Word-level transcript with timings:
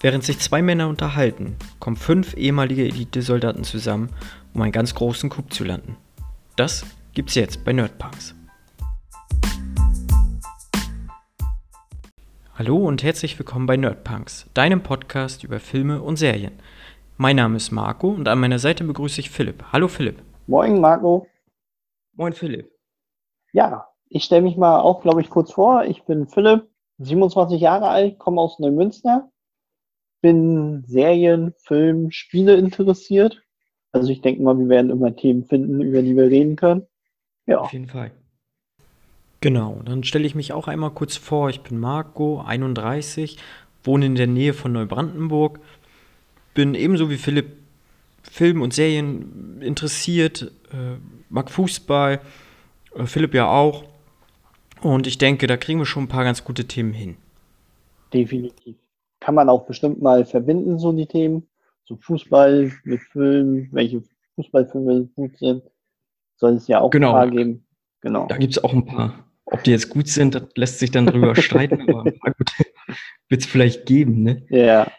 Während 0.00 0.22
sich 0.22 0.38
zwei 0.38 0.62
Männer 0.62 0.88
unterhalten, 0.88 1.56
kommen 1.80 1.96
fünf 1.96 2.36
ehemalige 2.36 2.84
Elite-Soldaten 2.84 3.64
zusammen, 3.64 4.10
um 4.54 4.62
einen 4.62 4.70
ganz 4.70 4.94
großen 4.94 5.28
Coup 5.28 5.52
zu 5.52 5.64
landen. 5.64 5.96
Das 6.54 6.86
gibt's 7.14 7.34
jetzt 7.34 7.64
bei 7.64 7.72
Nerdpunks. 7.72 8.36
Hallo 12.54 12.76
und 12.76 13.02
herzlich 13.02 13.36
willkommen 13.40 13.66
bei 13.66 13.76
Nerdpunks, 13.76 14.48
deinem 14.54 14.84
Podcast 14.84 15.42
über 15.42 15.58
Filme 15.58 16.00
und 16.00 16.14
Serien. 16.14 16.52
Mein 17.16 17.34
Name 17.34 17.56
ist 17.56 17.72
Marco 17.72 18.08
und 18.08 18.28
an 18.28 18.38
meiner 18.38 18.60
Seite 18.60 18.84
begrüße 18.84 19.20
ich 19.20 19.30
Philipp. 19.30 19.64
Hallo 19.72 19.88
Philipp. 19.88 20.22
Moin 20.46 20.80
Marco. 20.80 21.26
Moin 22.14 22.34
Philipp. 22.34 22.70
Ja, 23.52 23.88
ich 24.08 24.22
stelle 24.22 24.42
mich 24.42 24.56
mal 24.56 24.78
auch, 24.78 25.02
glaube 25.02 25.22
ich, 25.22 25.28
kurz 25.28 25.50
vor. 25.50 25.86
Ich 25.86 26.04
bin 26.04 26.28
Philipp, 26.28 26.68
27 26.98 27.60
Jahre 27.60 27.88
alt, 27.88 28.20
komme 28.20 28.40
aus 28.40 28.60
Neumünster, 28.60 29.28
bin 30.20 30.84
Serien, 30.86 31.54
Film, 31.58 32.10
Spiele 32.10 32.56
interessiert. 32.56 33.42
Also 33.92 34.10
ich 34.10 34.20
denke 34.20 34.42
mal, 34.42 34.58
wir 34.58 34.68
werden 34.68 34.90
immer 34.90 35.14
Themen 35.14 35.44
finden, 35.44 35.80
über 35.80 36.02
die 36.02 36.16
wir 36.16 36.24
reden 36.24 36.56
können. 36.56 36.86
Ja. 37.46 37.58
Auf 37.58 37.72
jeden 37.72 37.88
Fall. 37.88 38.10
Genau, 39.40 39.80
dann 39.84 40.02
stelle 40.02 40.26
ich 40.26 40.34
mich 40.34 40.52
auch 40.52 40.68
einmal 40.68 40.90
kurz 40.90 41.16
vor. 41.16 41.48
Ich 41.48 41.60
bin 41.60 41.78
Marco, 41.78 42.42
31, 42.44 43.38
wohne 43.84 44.06
in 44.06 44.16
der 44.16 44.26
Nähe 44.26 44.52
von 44.52 44.72
Neubrandenburg, 44.72 45.60
bin 46.54 46.74
ebenso 46.74 47.08
wie 47.08 47.16
Philipp 47.16 47.52
Film 48.22 48.62
und 48.62 48.74
Serien 48.74 49.62
interessiert, 49.62 50.52
äh, 50.72 50.96
mag 51.30 51.50
Fußball, 51.50 52.20
äh, 52.94 53.06
Philipp 53.06 53.34
ja 53.34 53.48
auch. 53.48 53.84
Und 54.82 55.06
ich 55.06 55.18
denke, 55.18 55.46
da 55.46 55.56
kriegen 55.56 55.78
wir 55.78 55.86
schon 55.86 56.04
ein 56.04 56.08
paar 56.08 56.24
ganz 56.24 56.44
gute 56.44 56.66
Themen 56.66 56.92
hin. 56.92 57.16
Definitiv. 58.12 58.76
Kann 59.28 59.34
man 59.34 59.50
auch 59.50 59.66
bestimmt 59.66 60.00
mal 60.00 60.24
verbinden, 60.24 60.78
so 60.78 60.90
die 60.90 61.04
Themen. 61.04 61.50
So 61.84 61.96
Fußball 61.96 62.72
mit 62.84 63.00
Filmen, 63.12 63.68
welche 63.72 64.02
Fußballfilme 64.36 65.10
gut 65.14 65.36
sind. 65.36 65.64
Soll 66.36 66.54
es 66.54 66.66
ja 66.66 66.80
auch 66.80 66.88
genau. 66.88 67.08
ein 67.08 67.12
paar 67.12 67.30
geben. 67.30 67.66
Genau. 68.00 68.26
Da 68.26 68.38
gibt 68.38 68.56
es 68.56 68.64
auch 68.64 68.72
ein 68.72 68.86
paar. 68.86 69.26
Ob 69.44 69.62
die 69.64 69.72
jetzt 69.72 69.90
gut 69.90 70.08
sind, 70.08 70.34
das 70.34 70.44
lässt 70.56 70.78
sich 70.78 70.92
dann 70.92 71.04
drüber 71.04 71.36
streiten, 71.42 71.82
aber 71.82 72.06
ein 72.06 72.18
paar 72.18 72.32
gute 72.38 72.54
wird 73.28 73.42
es 73.42 73.46
vielleicht 73.46 73.84
geben, 73.84 74.22
ne? 74.22 74.46
Ja. 74.48 74.90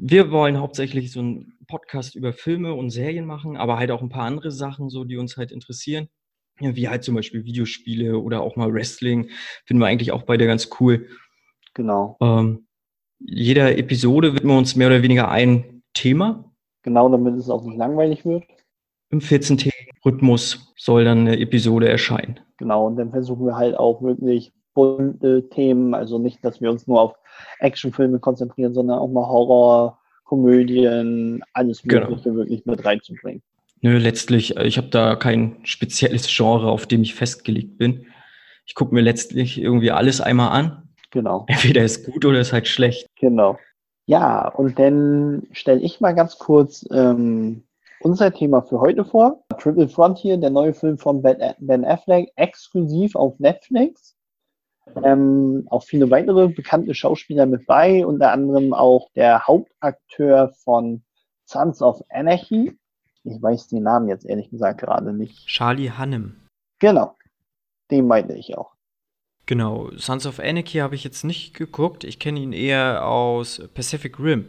Wir 0.00 0.30
wollen 0.30 0.60
hauptsächlich 0.60 1.10
so 1.10 1.18
einen 1.18 1.58
Podcast 1.66 2.14
über 2.14 2.32
Filme 2.32 2.74
und 2.74 2.90
Serien 2.90 3.26
machen, 3.26 3.56
aber 3.56 3.76
halt 3.76 3.90
auch 3.90 4.02
ein 4.02 4.08
paar 4.08 4.26
andere 4.26 4.52
Sachen, 4.52 4.88
so 4.88 5.02
die 5.02 5.16
uns 5.16 5.36
halt 5.36 5.50
interessieren. 5.50 6.08
Wie 6.60 6.88
halt 6.88 7.02
zum 7.02 7.16
Beispiel 7.16 7.44
Videospiele 7.44 8.20
oder 8.20 8.40
auch 8.40 8.54
mal 8.54 8.72
Wrestling. 8.72 9.30
Finden 9.64 9.80
wir 9.80 9.88
eigentlich 9.88 10.12
auch 10.12 10.22
beide 10.22 10.46
ganz 10.46 10.70
cool. 10.78 11.08
Genau. 11.74 12.16
Ähm, 12.20 12.67
jeder 13.20 13.76
Episode 13.76 14.34
widmen 14.34 14.52
wir 14.52 14.58
uns 14.58 14.76
mehr 14.76 14.88
oder 14.88 15.02
weniger 15.02 15.30
ein 15.30 15.82
Thema. 15.94 16.44
Genau, 16.82 17.08
damit 17.08 17.34
es 17.34 17.50
auch 17.50 17.64
nicht 17.64 17.76
langweilig 17.76 18.24
wird. 18.24 18.44
Im 19.10 19.20
14-Rhythmus 19.20 20.72
soll 20.76 21.04
dann 21.04 21.20
eine 21.20 21.38
Episode 21.40 21.88
erscheinen. 21.88 22.40
Genau, 22.58 22.86
und 22.86 22.96
dann 22.96 23.10
versuchen 23.10 23.46
wir 23.46 23.56
halt 23.56 23.76
auch 23.76 24.02
wirklich 24.02 24.52
bunte 24.74 25.48
Themen, 25.48 25.94
also 25.94 26.18
nicht, 26.18 26.44
dass 26.44 26.60
wir 26.60 26.70
uns 26.70 26.86
nur 26.86 27.00
auf 27.00 27.14
Actionfilme 27.58 28.20
konzentrieren, 28.20 28.74
sondern 28.74 28.98
auch 28.98 29.08
mal 29.08 29.26
Horror, 29.26 29.98
Komödien, 30.24 31.42
alles 31.52 31.82
Genau. 31.82 32.10
Mögliche 32.10 32.34
wirklich 32.34 32.64
mit 32.66 32.84
reinzubringen. 32.84 33.42
Nö, 33.80 33.96
letztlich, 33.98 34.56
ich 34.56 34.76
habe 34.76 34.88
da 34.88 35.16
kein 35.16 35.56
spezielles 35.64 36.26
Genre, 36.28 36.70
auf 36.70 36.86
dem 36.86 37.02
ich 37.02 37.14
festgelegt 37.14 37.78
bin. 37.78 38.06
Ich 38.66 38.74
gucke 38.74 38.94
mir 38.94 39.00
letztlich 39.00 39.60
irgendwie 39.60 39.90
alles 39.90 40.20
einmal 40.20 40.50
an. 40.50 40.87
Genau, 41.10 41.44
Entweder 41.48 41.84
ist 41.84 42.04
gut 42.04 42.24
oder 42.24 42.40
ist 42.40 42.52
halt 42.52 42.68
schlecht. 42.68 43.06
genau. 43.18 43.58
Ja, 44.06 44.48
und 44.48 44.78
dann 44.78 45.46
stelle 45.52 45.80
ich 45.80 46.00
mal 46.00 46.14
ganz 46.14 46.38
kurz 46.38 46.86
ähm, 46.90 47.64
unser 48.00 48.32
Thema 48.32 48.62
für 48.62 48.80
heute 48.80 49.04
vor. 49.04 49.44
Triple 49.58 49.88
Frontier, 49.88 50.38
der 50.38 50.48
neue 50.48 50.72
Film 50.72 50.96
von 50.96 51.20
Ben 51.20 51.84
Affleck, 51.84 52.32
exklusiv 52.36 53.14
auf 53.16 53.38
Netflix. 53.38 54.16
Ähm, 55.04 55.66
auch 55.68 55.82
viele 55.82 56.10
weitere 56.10 56.48
bekannte 56.48 56.94
Schauspieler 56.94 57.44
mit 57.44 57.66
bei, 57.66 58.06
unter 58.06 58.32
anderem 58.32 58.72
auch 58.72 59.10
der 59.14 59.46
Hauptakteur 59.46 60.54
von 60.64 61.02
Sons 61.44 61.82
of 61.82 62.02
Anarchy. 62.08 62.78
Ich 63.24 63.42
weiß 63.42 63.68
den 63.68 63.82
Namen 63.82 64.08
jetzt 64.08 64.24
ehrlich 64.24 64.48
gesagt 64.48 64.80
gerade 64.80 65.12
nicht. 65.12 65.46
Charlie 65.46 65.90
Hannem. 65.90 66.40
Genau, 66.78 67.16
den 67.90 68.06
meinte 68.06 68.34
ich 68.34 68.56
auch. 68.56 68.72
Genau, 69.48 69.90
Sons 69.96 70.26
of 70.26 70.40
Anarchy 70.40 70.78
habe 70.78 70.94
ich 70.94 71.04
jetzt 71.04 71.24
nicht 71.24 71.54
geguckt. 71.54 72.04
Ich 72.04 72.18
kenne 72.18 72.38
ihn 72.38 72.52
eher 72.52 73.06
aus 73.06 73.62
Pacific 73.72 74.20
Rim. 74.20 74.48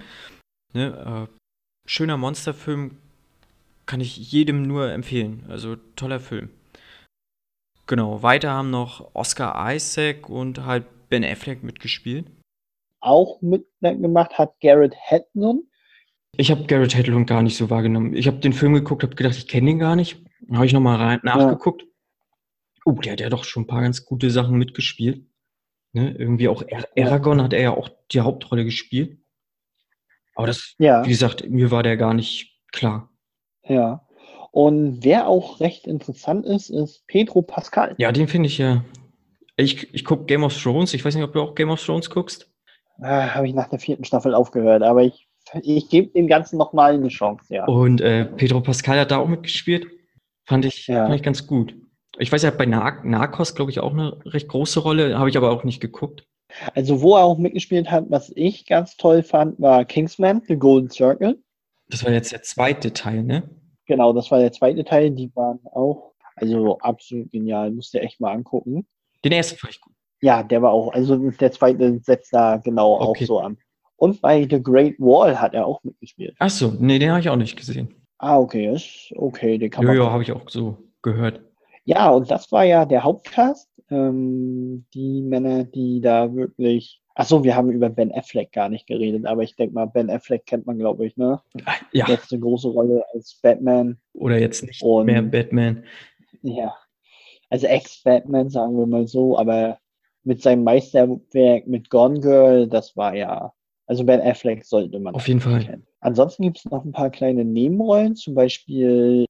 Ne, 0.73 1.27
äh, 1.29 1.39
schöner 1.85 2.17
Monsterfilm, 2.17 2.97
kann 3.85 4.01
ich 4.01 4.17
jedem 4.33 4.63
nur 4.63 4.91
empfehlen. 4.91 5.45
Also 5.47 5.77
toller 5.95 6.19
Film. 6.19 6.49
Genau, 7.87 8.23
weiter 8.23 8.51
haben 8.51 8.71
noch 8.71 9.15
Oscar 9.15 9.73
Isaac 9.73 10.27
und 10.27 10.65
halt 10.65 10.83
Ben 11.07 11.23
Affleck 11.23 11.63
mitgespielt. 11.63 12.25
Auch 12.99 13.41
mitgemacht 13.41 14.37
hat 14.37 14.59
Garrett 14.59 14.95
Hedlund. 14.97 15.63
Ich 16.35 16.51
habe 16.51 16.65
Garrett 16.65 16.93
Hedlund 16.93 17.25
gar 17.25 17.41
nicht 17.41 17.55
so 17.55 17.69
wahrgenommen. 17.69 18.13
Ich 18.13 18.27
habe 18.27 18.39
den 18.39 18.51
Film 18.51 18.73
geguckt, 18.73 19.03
habe 19.03 19.15
gedacht, 19.15 19.37
ich 19.37 19.47
kenne 19.47 19.69
ihn 19.69 19.79
gar 19.79 19.95
nicht. 19.95 20.21
Dann 20.41 20.57
habe 20.57 20.65
ich 20.65 20.73
nochmal 20.73 20.97
rein 20.97 21.21
nachgeguckt. 21.23 21.85
Oh, 22.89 23.01
der 23.01 23.13
hat 23.13 23.19
ja 23.21 23.29
doch 23.29 23.43
schon 23.43 23.63
ein 23.63 23.67
paar 23.67 23.81
ganz 23.81 24.05
gute 24.05 24.31
Sachen 24.31 24.57
mitgespielt. 24.57 25.25
Ne? 25.93 26.15
Irgendwie 26.17 26.47
auch 26.47 26.63
Ar 26.71 26.85
Aragorn 26.97 27.41
hat 27.41 27.53
er 27.53 27.61
ja 27.61 27.71
auch 27.71 27.89
die 28.11 28.21
Hauptrolle 28.21 28.65
gespielt. 28.65 29.19
Aber 30.35 30.47
das, 30.47 30.75
Ja. 30.79 31.03
wie 31.05 31.09
gesagt, 31.09 31.49
mir 31.49 31.71
war 31.71 31.83
der 31.83 31.97
gar 31.97 32.13
nicht 32.13 32.59
klar. 32.71 33.11
Ja. 33.63 34.05
Und 34.51 35.03
wer 35.03 35.27
auch 35.27 35.59
recht 35.59 35.85
interessant 35.85 36.45
ist, 36.45 36.69
ist 36.69 37.05
Pedro 37.07 37.41
Pascal. 37.41 37.95
Ja, 37.97 38.11
den 38.11 38.27
finde 38.27 38.47
ich 38.47 38.57
ja. 38.57 38.83
Ich, 39.57 39.93
ich 39.93 40.05
gucke 40.05 40.25
Game 40.25 40.43
of 40.43 40.57
Thrones. 40.59 40.93
Ich 40.93 41.03
weiß 41.03 41.13
nicht, 41.15 41.23
ob 41.23 41.33
du 41.33 41.41
auch 41.41 41.55
Game 41.55 41.69
of 41.69 41.83
Thrones 41.83 42.09
guckst. 42.09 42.49
Ah, 43.01 43.35
Habe 43.35 43.47
ich 43.47 43.53
nach 43.53 43.69
der 43.69 43.79
vierten 43.79 44.03
Staffel 44.05 44.33
aufgehört, 44.33 44.81
aber 44.83 45.03
ich, 45.03 45.27
ich 45.61 45.89
gebe 45.89 46.07
dem 46.13 46.27
Ganzen 46.27 46.57
nochmal 46.57 46.93
eine 46.95 47.09
Chance, 47.09 47.53
ja. 47.53 47.65
Und 47.65 48.01
äh, 48.01 48.25
Pedro 48.25 48.61
Pascal 48.61 48.99
hat 48.99 49.11
da 49.11 49.17
auch 49.17 49.27
mitgespielt. 49.27 49.87
Fand 50.45 50.65
ich, 50.65 50.87
Ja. 50.87 51.03
fand 51.05 51.15
ich 51.15 51.23
ganz 51.23 51.45
gut. 51.45 51.75
Ich 52.17 52.31
weiß, 52.31 52.43
hat 52.43 52.57
bei 52.57 52.65
Nar 52.65 53.03
Narcos, 53.03 53.55
glaube 53.55 53.71
ich, 53.71 53.79
auch 53.79 53.93
eine 53.93 54.17
recht 54.25 54.47
große 54.47 54.79
Rolle. 54.79 55.17
Habe 55.17 55.29
ich 55.29 55.37
aber 55.37 55.51
auch 55.51 55.63
nicht 55.63 55.79
geguckt. 55.79 56.25
Also, 56.73 57.01
wo 57.01 57.15
er 57.15 57.23
auch 57.23 57.37
mitgespielt 57.37 57.91
hat, 57.91 58.05
was 58.09 58.31
ich 58.35 58.65
ganz 58.65 58.97
toll 58.97 59.21
fand, 59.21 59.59
war 59.61 59.85
Kingsman, 59.85 60.41
The 60.47 60.55
Golden 60.57 60.89
Circle. 60.89 61.37
Das 61.89 62.03
war 62.03 62.11
jetzt 62.11 62.31
der 62.31 62.41
zweite 62.41 62.91
Teil, 62.93 63.23
ne? 63.23 63.47
Genau, 63.85 64.13
das 64.13 64.29
war 64.31 64.39
der 64.39 64.51
zweite 64.51 64.83
Teil. 64.83 65.11
Die 65.11 65.31
waren 65.35 65.59
auch, 65.65 66.13
also 66.35 66.77
absolut 66.79 67.31
genial. 67.31 67.71
Musst 67.71 67.93
du 67.93 68.01
echt 68.01 68.19
mal 68.19 68.33
angucken. 68.33 68.87
Den 69.23 69.31
ersten 69.31 69.57
fand 69.57 69.73
ich 69.73 69.81
gut. 69.81 69.93
Ja, 70.21 70.43
der 70.43 70.61
war 70.61 70.71
auch, 70.71 70.91
also 70.91 71.15
der 71.31 71.51
zweite 71.51 71.99
setzt 72.03 72.33
da 72.33 72.57
genau 72.57 72.99
Okay. 72.99 73.23
auch 73.23 73.27
so 73.27 73.39
an. 73.39 73.57
Und 73.95 74.21
bei 74.21 74.47
The 74.49 74.61
Great 74.61 74.95
Wall 74.99 75.39
hat 75.39 75.53
er 75.53 75.65
auch 75.65 75.83
mitgespielt. 75.83 76.35
Ach 76.39 76.49
so, 76.49 76.73
nee, 76.79 76.99
den 76.99 77.09
habe 77.11 77.19
ich 77.21 77.29
auch 77.29 77.35
nicht 77.35 77.57
gesehen. 77.57 77.93
Ah, 78.17 78.37
okay, 78.37 78.73
ist 78.73 79.11
okay, 79.15 79.57
den 79.57 79.69
kann 79.69 79.83
Ja, 79.83 79.89
man. 79.89 79.97
ja, 79.97 80.11
habe 80.11 80.23
ich 80.23 80.31
auch 80.31 80.49
so 80.49 80.77
gehört. 81.01 81.41
Ja, 81.85 82.09
und 82.11 82.29
das 82.29 82.51
war 82.51 82.63
ja 82.65 82.85
der 82.85 83.03
Hauptcast. 83.03 83.69
Ähm, 83.89 84.85
die 84.93 85.21
Männer, 85.21 85.63
die 85.63 85.99
da 86.01 86.33
wirklich. 86.33 87.01
Achso, 87.15 87.43
wir 87.43 87.55
haben 87.55 87.71
über 87.71 87.89
Ben 87.89 88.13
Affleck 88.13 88.51
gar 88.53 88.69
nicht 88.69 88.87
geredet, 88.87 89.25
aber 89.25 89.43
ich 89.43 89.55
denke 89.55 89.73
mal, 89.75 89.85
Ben 89.87 90.09
Affleck 90.09 90.45
kennt 90.45 90.65
man, 90.67 90.77
glaube 90.77 91.05
ich, 91.05 91.17
ne? 91.17 91.41
Ah, 91.65 91.73
Ja, 91.91 92.07
Letzte 92.07 92.39
große 92.39 92.69
Rolle 92.69 93.03
als 93.13 93.39
Batman. 93.41 93.97
oder 94.13 94.39
jetzt 94.39 94.63
nicht 94.63 94.81
Und- 94.83 95.07
mehr 95.07 95.21
Batman. 95.21 95.83
Ja. 96.43 96.75
Also 97.49 97.67
Ex-Batman, 97.67 98.49
sagen 98.49 98.77
wir 98.77 98.85
mal 98.85 99.07
so, 99.07 99.37
aber 99.37 99.79
mit 100.23 100.41
seinem 100.41 100.63
Meisterwerk 100.63 101.65
mit 101.67 101.89
Gone 101.89 102.19
Girl, 102.21 102.67
das 102.67 102.95
war 102.95 103.15
ja. 103.15 103.51
Also 103.89 104.03
Ben 104.03 104.21
Affleck 104.21 104.63
sollte 104.65 104.99
man 104.99 105.15
Auf 105.15 105.27
jeden 105.27 105.39
Fall. 105.39 105.63
kennen. 105.63 105.87
Ansonsten 105.99 106.43
gibt 106.43 106.59
es 106.59 106.65
noch 106.65 106.85
ein 106.85 106.91
paar 106.91 107.09
kleine 107.09 107.43
Nebenrollen. 107.43 108.15
Zum 108.15 108.35
Beispiel 108.35 109.25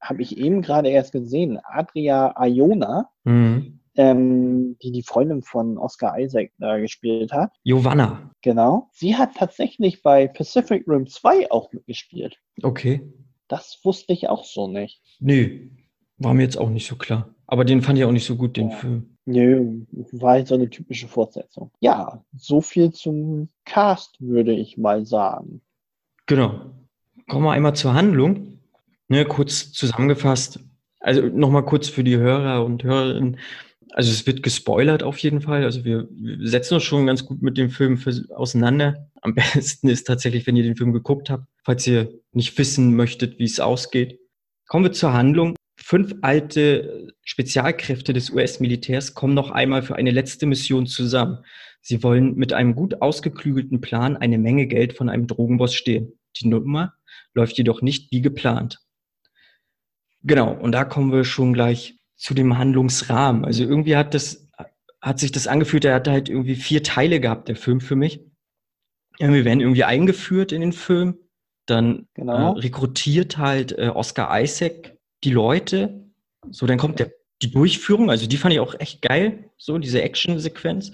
habe 0.00 0.20
ich 0.22 0.36
eben 0.36 0.62
gerade 0.62 0.88
erst 0.88 1.12
gesehen, 1.12 1.60
Adria 1.62 2.34
Iona. 2.44 3.08
Mhm. 3.22 3.78
ähm, 3.96 4.76
die 4.82 4.90
die 4.92 5.02
Freundin 5.04 5.42
von 5.42 5.78
Oscar 5.78 6.18
Isaac 6.18 6.50
da 6.58 6.78
gespielt 6.78 7.32
hat. 7.32 7.52
Giovanna. 7.64 8.30
Genau. 8.42 8.88
Sie 8.92 9.14
hat 9.16 9.34
tatsächlich 9.36 10.02
bei 10.02 10.26
Pacific 10.26 10.84
Rim 10.88 11.06
2 11.06 11.50
auch 11.52 11.72
mitgespielt. 11.72 12.36
Okay. 12.62 13.02
Das 13.48 13.78
wusste 13.84 14.12
ich 14.12 14.28
auch 14.28 14.44
so 14.44 14.66
nicht. 14.68 15.02
Nö, 15.20 15.68
war 16.18 16.34
mir 16.34 16.42
jetzt 16.42 16.56
auch 16.58 16.70
nicht 16.70 16.86
so 16.88 16.96
klar. 16.96 17.34
Aber 17.46 17.64
den 17.64 17.82
fand 17.82 17.98
ich 17.98 18.04
auch 18.04 18.12
nicht 18.12 18.26
so 18.26 18.36
gut, 18.36 18.56
den 18.56 18.70
Ja. 18.70 18.76
Film. 18.76 19.09
Nö, 19.26 19.82
war 20.12 20.32
halt 20.32 20.48
so 20.48 20.54
eine 20.54 20.70
typische 20.70 21.06
Fortsetzung. 21.06 21.70
Ja, 21.80 22.24
so 22.36 22.60
viel 22.60 22.92
zum 22.92 23.48
Cast, 23.64 24.16
würde 24.20 24.52
ich 24.52 24.78
mal 24.78 25.04
sagen. 25.06 25.60
Genau. 26.26 26.72
Kommen 27.28 27.44
wir 27.44 27.52
einmal 27.52 27.74
zur 27.74 27.94
Handlung. 27.94 28.58
Ne, 29.08 29.24
kurz 29.24 29.72
zusammengefasst. 29.72 30.60
Also 31.00 31.22
nochmal 31.22 31.64
kurz 31.64 31.88
für 31.88 32.04
die 32.04 32.16
Hörer 32.16 32.64
und 32.64 32.84
Hörerinnen. 32.84 33.38
Also 33.92 34.10
es 34.10 34.26
wird 34.26 34.42
gespoilert 34.42 35.02
auf 35.02 35.18
jeden 35.18 35.40
Fall. 35.40 35.64
Also 35.64 35.84
wir, 35.84 36.08
wir 36.10 36.48
setzen 36.48 36.74
uns 36.74 36.84
schon 36.84 37.06
ganz 37.06 37.26
gut 37.26 37.42
mit 37.42 37.58
dem 37.58 37.70
Film 37.70 37.98
für, 37.98 38.12
auseinander. 38.36 39.10
Am 39.20 39.34
besten 39.54 39.88
ist 39.88 40.06
tatsächlich, 40.06 40.46
wenn 40.46 40.56
ihr 40.56 40.62
den 40.62 40.76
Film 40.76 40.92
geguckt 40.92 41.30
habt, 41.30 41.46
falls 41.64 41.86
ihr 41.86 42.12
nicht 42.32 42.56
wissen 42.58 42.94
möchtet, 42.94 43.38
wie 43.38 43.44
es 43.44 43.60
ausgeht. 43.60 44.20
Kommen 44.68 44.84
wir 44.84 44.92
zur 44.92 45.12
Handlung. 45.12 45.56
Fünf 45.90 46.14
alte 46.20 47.08
Spezialkräfte 47.24 48.12
des 48.12 48.30
US-Militärs 48.30 49.14
kommen 49.14 49.34
noch 49.34 49.50
einmal 49.50 49.82
für 49.82 49.96
eine 49.96 50.12
letzte 50.12 50.46
Mission 50.46 50.86
zusammen. 50.86 51.38
Sie 51.80 52.04
wollen 52.04 52.36
mit 52.36 52.52
einem 52.52 52.76
gut 52.76 53.02
ausgeklügelten 53.02 53.80
Plan 53.80 54.16
eine 54.16 54.38
Menge 54.38 54.68
Geld 54.68 54.96
von 54.96 55.08
einem 55.08 55.26
Drogenboss 55.26 55.74
stehlen. 55.74 56.12
Die 56.36 56.46
Nummer 56.46 56.94
läuft 57.34 57.58
jedoch 57.58 57.82
nicht 57.82 58.12
wie 58.12 58.20
geplant. 58.20 58.78
Genau, 60.22 60.52
und 60.52 60.70
da 60.70 60.84
kommen 60.84 61.10
wir 61.10 61.24
schon 61.24 61.54
gleich 61.54 61.98
zu 62.14 62.34
dem 62.34 62.56
Handlungsrahmen. 62.56 63.44
Also 63.44 63.64
irgendwie 63.64 63.96
hat 63.96 64.14
das, 64.14 64.48
hat 65.00 65.18
sich 65.18 65.32
das 65.32 65.48
angefühlt, 65.48 65.84
er 65.84 65.96
hat 65.96 66.06
halt 66.06 66.28
irgendwie 66.28 66.54
vier 66.54 66.84
Teile 66.84 67.18
gehabt, 67.18 67.48
der 67.48 67.56
Film 67.56 67.80
für 67.80 67.96
mich. 67.96 68.24
Wir 69.18 69.44
werden 69.44 69.58
irgendwie 69.58 69.82
eingeführt 69.82 70.52
in 70.52 70.60
den 70.60 70.72
Film, 70.72 71.18
dann 71.66 72.06
genau. 72.14 72.54
äh, 72.54 72.60
rekrutiert 72.60 73.38
halt 73.38 73.76
äh, 73.76 73.88
Oscar 73.88 74.40
Isaac 74.40 74.99
die 75.24 75.30
Leute. 75.30 76.04
So, 76.50 76.66
dann 76.66 76.78
kommt 76.78 76.98
der, 76.98 77.10
die 77.42 77.50
Durchführung, 77.50 78.10
also 78.10 78.26
die 78.26 78.36
fand 78.36 78.54
ich 78.54 78.60
auch 78.60 78.74
echt 78.78 79.02
geil, 79.02 79.50
so 79.56 79.78
diese 79.78 80.02
Action-Sequenz. 80.02 80.92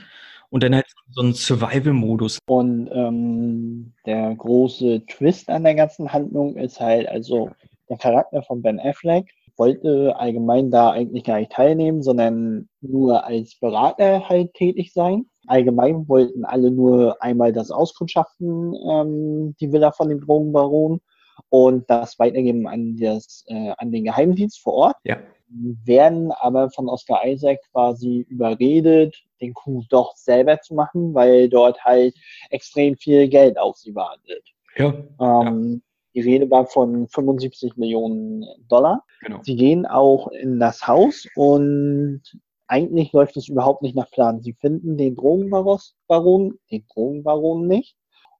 Und 0.49 0.63
dann 0.63 0.77
halt 0.77 0.87
so 1.11 1.23
ein 1.23 1.35
Survival-Modus. 1.35 2.39
Und 2.47 2.89
ähm, 2.93 3.93
der 4.07 4.35
große 4.37 5.05
Twist 5.07 5.51
an 5.51 5.65
der 5.65 5.75
ganzen 5.75 6.13
Handlung 6.13 6.57
ist 6.57 6.81
halt, 6.81 7.09
also 7.09 7.51
der 7.89 7.99
Charakter 7.99 8.43
von 8.43 8.63
Ben 8.63 8.79
Affleck 8.79 9.27
wollte 9.57 10.15
allgemein 10.17 10.71
da 10.71 10.91
eigentlich 10.91 11.25
gar 11.25 11.39
nicht 11.39 11.53
teilnehmen, 11.53 12.03
sondern 12.03 12.69
nur 12.81 13.25
als 13.25 13.59
Berater 13.59 14.29
halt 14.29 14.55
tätig 14.55 14.93
sein. 14.93 15.27
Allgemein 15.47 16.09
wollten 16.09 16.45
alle 16.45 16.71
nur 16.71 17.23
einmal 17.23 17.53
das 17.53 17.71
auskundschaften, 17.71 18.75
ähm, 18.89 19.57
die 19.61 19.73
Villa 19.73 19.93
von 19.93 20.09
dem 20.09 20.21
Drogenbaron 20.21 21.01
und 21.49 21.89
das 21.89 22.19
weitergeben 22.19 22.67
an, 22.67 22.97
das, 22.97 23.45
äh, 23.49 23.73
an 23.79 23.93
den 23.93 24.05
Geheimdienst 24.05 24.61
vor 24.61 24.75
Ort. 24.75 24.97
Ja. 25.05 25.19
Werden 25.49 26.33
aber 26.33 26.71
von 26.71 26.89
Oscar 26.89 27.25
Isaac 27.25 27.61
quasi 27.71 28.27
überredet, 28.29 29.17
den 29.41 29.55
Coup 29.55 29.85
doch 29.91 30.17
selber 30.17 30.61
zu 30.61 30.75
machen, 30.75 31.15
weil 31.15 31.49
dort 31.49 31.85
halt 31.85 32.15
extrem 32.51 32.97
viel 32.97 33.29
Geld 33.29 33.59
auf 33.59 33.77
sie 33.77 33.95
wartet. 33.95 34.43
Ja. 34.77 34.89
Ähm, 35.21 35.73
ja. 35.73 35.81
Die 36.15 36.21
Rede 36.23 36.51
war 36.51 36.67
von 36.67 37.07
75 37.09 37.77
Millionen 37.77 38.45
Dollar. 38.69 39.05
Genau. 39.21 39.41
Sie 39.43 39.55
gehen 39.55 39.87
auch 39.87 40.29
in 40.29 40.59
das 40.59 40.87
Haus 40.89 41.27
und 41.37 42.23
eigentlich 42.67 43.13
läuft 43.13 43.37
es 43.37 43.49
überhaupt 43.49 43.83
nicht 43.83 43.95
nach 43.95 44.11
Plan. 44.11 44.41
Sie 44.41 44.55
finden 44.55 44.97
den 44.97 45.15
Drogenbaron, 45.15 46.59
den 46.71 46.87
Drogenbaron 46.93 47.67
nicht 47.69 47.95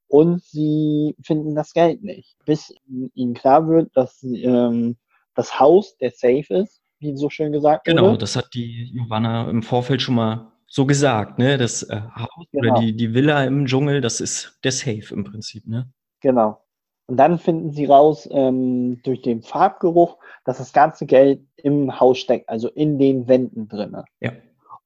und 0.07 0.41
sie 0.43 1.15
finden 1.21 1.55
das 1.55 1.73
Geld 1.73 2.03
nicht, 2.03 2.37
bis 2.45 2.73
ihnen 3.13 3.33
klar 3.33 3.67
wird, 3.67 3.95
dass 3.95 4.23
ähm, 4.23 4.97
das 5.35 5.59
Haus 5.59 5.97
der 5.97 6.11
Safe 6.11 6.45
ist, 6.49 6.81
wie 6.99 7.15
so 7.15 7.29
schön 7.29 7.51
gesagt 7.51 7.85
genau, 7.85 8.01
wurde. 8.01 8.11
Genau, 8.11 8.19
das 8.19 8.35
hat 8.35 8.53
die 8.53 8.91
Giovanna 8.91 9.49
im 9.49 9.63
Vorfeld 9.63 10.01
schon 10.01 10.15
mal 10.15 10.51
so 10.65 10.85
gesagt, 10.85 11.39
ne? 11.39 11.57
Das 11.57 11.83
äh, 11.83 12.01
Haus 12.15 12.45
genau. 12.51 12.73
oder 12.73 12.81
die, 12.81 12.95
die 12.95 13.13
Villa 13.13 13.43
im 13.43 13.65
Dschungel, 13.65 14.01
das 14.01 14.19
ist 14.19 14.59
der 14.63 14.71
Safe 14.71 15.13
im 15.13 15.23
Prinzip, 15.23 15.67
ne? 15.67 15.89
Genau. 16.21 16.61
Und 17.07 17.17
dann 17.17 17.39
finden 17.39 17.71
sie 17.71 17.85
raus 17.85 18.27
ähm, 18.31 19.01
durch 19.03 19.21
den 19.21 19.41
Farbgeruch, 19.41 20.17
dass 20.43 20.57
das 20.57 20.73
ganze 20.73 21.05
Geld 21.05 21.41
im 21.55 21.99
Haus 21.99 22.17
steckt, 22.17 22.49
also 22.49 22.67
in 22.69 22.99
den 22.99 23.29
Wänden 23.29 23.69
drinne. 23.69 24.03
Ja. 24.19 24.33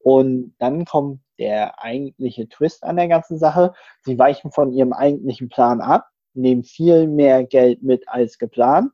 Und 0.03 0.53
dann 0.59 0.85
kommt 0.85 1.19
der 1.41 1.83
eigentliche 1.83 2.47
Twist 2.47 2.83
an 2.83 2.97
der 2.97 3.07
ganzen 3.07 3.39
Sache. 3.39 3.73
Sie 4.01 4.19
weichen 4.19 4.51
von 4.51 4.71
ihrem 4.71 4.93
eigentlichen 4.93 5.49
Plan 5.49 5.81
ab, 5.81 6.05
nehmen 6.35 6.63
viel 6.63 7.07
mehr 7.07 7.43
Geld 7.43 7.81
mit 7.81 8.07
als 8.07 8.37
geplant 8.37 8.91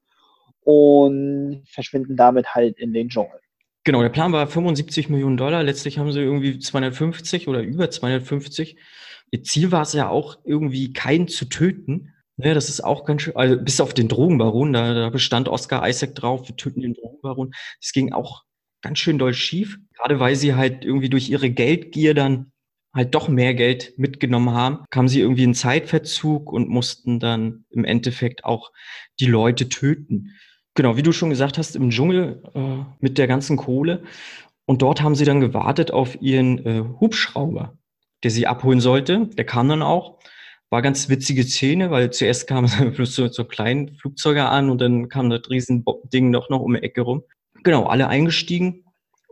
und 0.61 1.63
verschwinden 1.67 2.15
damit 2.15 2.55
halt 2.55 2.79
in 2.79 2.93
den 2.93 3.09
Dschungel. 3.09 3.41
Genau, 3.83 4.01
der 4.01 4.09
Plan 4.09 4.31
war 4.31 4.47
75 4.47 5.09
Millionen 5.09 5.35
Dollar. 5.35 5.61
Letztlich 5.61 5.97
haben 5.97 6.11
sie 6.13 6.21
irgendwie 6.21 6.57
250 6.57 7.49
oder 7.49 7.61
über 7.61 7.91
250. 7.91 8.77
Ihr 9.31 9.43
Ziel 9.43 9.73
war 9.73 9.81
es 9.81 9.91
ja 9.91 10.07
auch 10.07 10.39
irgendwie 10.45 10.93
keinen 10.93 11.27
zu 11.27 11.45
töten. 11.45 12.13
Ne, 12.37 12.53
das 12.53 12.69
ist 12.69 12.81
auch 12.81 13.03
ganz 13.03 13.23
schön, 13.23 13.35
also 13.35 13.57
bis 13.57 13.81
auf 13.81 13.93
den 13.93 14.07
Drogenbaron, 14.07 14.71
da, 14.71 14.93
da 14.93 15.09
bestand 15.09 15.49
Oscar 15.49 15.87
Isaac 15.87 16.15
drauf, 16.15 16.47
wir 16.47 16.55
töten 16.55 16.81
den 16.81 16.93
Drogenbaron. 16.93 17.53
Das 17.81 17.91
ging 17.91 18.13
auch 18.13 18.43
ganz 18.81 18.99
schön 18.99 19.17
doll 19.17 19.33
schief, 19.33 19.79
gerade 19.97 20.19
weil 20.19 20.35
sie 20.35 20.55
halt 20.55 20.85
irgendwie 20.85 21.09
durch 21.09 21.29
ihre 21.29 21.49
Geldgier 21.49 22.13
dann 22.13 22.51
halt 22.93 23.13
doch 23.13 23.27
mehr 23.29 23.53
Geld 23.53 23.93
mitgenommen 23.97 24.51
haben, 24.53 24.85
kamen 24.89 25.07
sie 25.07 25.21
irgendwie 25.21 25.43
in 25.43 25.53
Zeitverzug 25.53 26.51
und 26.51 26.69
mussten 26.69 27.19
dann 27.19 27.65
im 27.69 27.85
Endeffekt 27.85 28.43
auch 28.43 28.71
die 29.19 29.27
Leute 29.27 29.69
töten. 29.69 30.31
Genau, 30.73 30.97
wie 30.97 31.03
du 31.03 31.11
schon 31.11 31.29
gesagt 31.29 31.57
hast, 31.57 31.75
im 31.75 31.89
Dschungel 31.89 32.41
äh, 32.53 32.83
mit 32.99 33.17
der 33.17 33.27
ganzen 33.27 33.57
Kohle. 33.57 34.03
Und 34.65 34.81
dort 34.81 35.01
haben 35.01 35.15
sie 35.15 35.25
dann 35.25 35.41
gewartet 35.41 35.91
auf 35.91 36.21
ihren 36.21 36.65
äh, 36.65 36.83
Hubschrauber, 36.99 37.77
der 38.23 38.31
sie 38.31 38.47
abholen 38.47 38.81
sollte. 38.81 39.27
Der 39.27 39.45
kam 39.45 39.69
dann 39.69 39.81
auch. 39.81 40.19
War 40.69 40.81
ganz 40.81 41.07
witzige 41.07 41.43
Szene, 41.43 41.91
weil 41.91 42.11
zuerst 42.11 42.47
kamen 42.47 42.67
so, 43.05 43.27
so 43.27 43.45
kleinen 43.45 43.95
Flugzeuge 43.95 44.45
an 44.45 44.69
und 44.69 44.81
dann 44.81 45.07
kam 45.07 45.29
das 45.29 45.49
riesen 45.49 45.85
Ding 46.11 46.31
doch 46.31 46.49
noch 46.49 46.61
um 46.61 46.73
die 46.73 46.83
Ecke 46.83 47.01
rum. 47.01 47.23
Genau, 47.63 47.85
alle 47.85 48.07
eingestiegen 48.07 48.83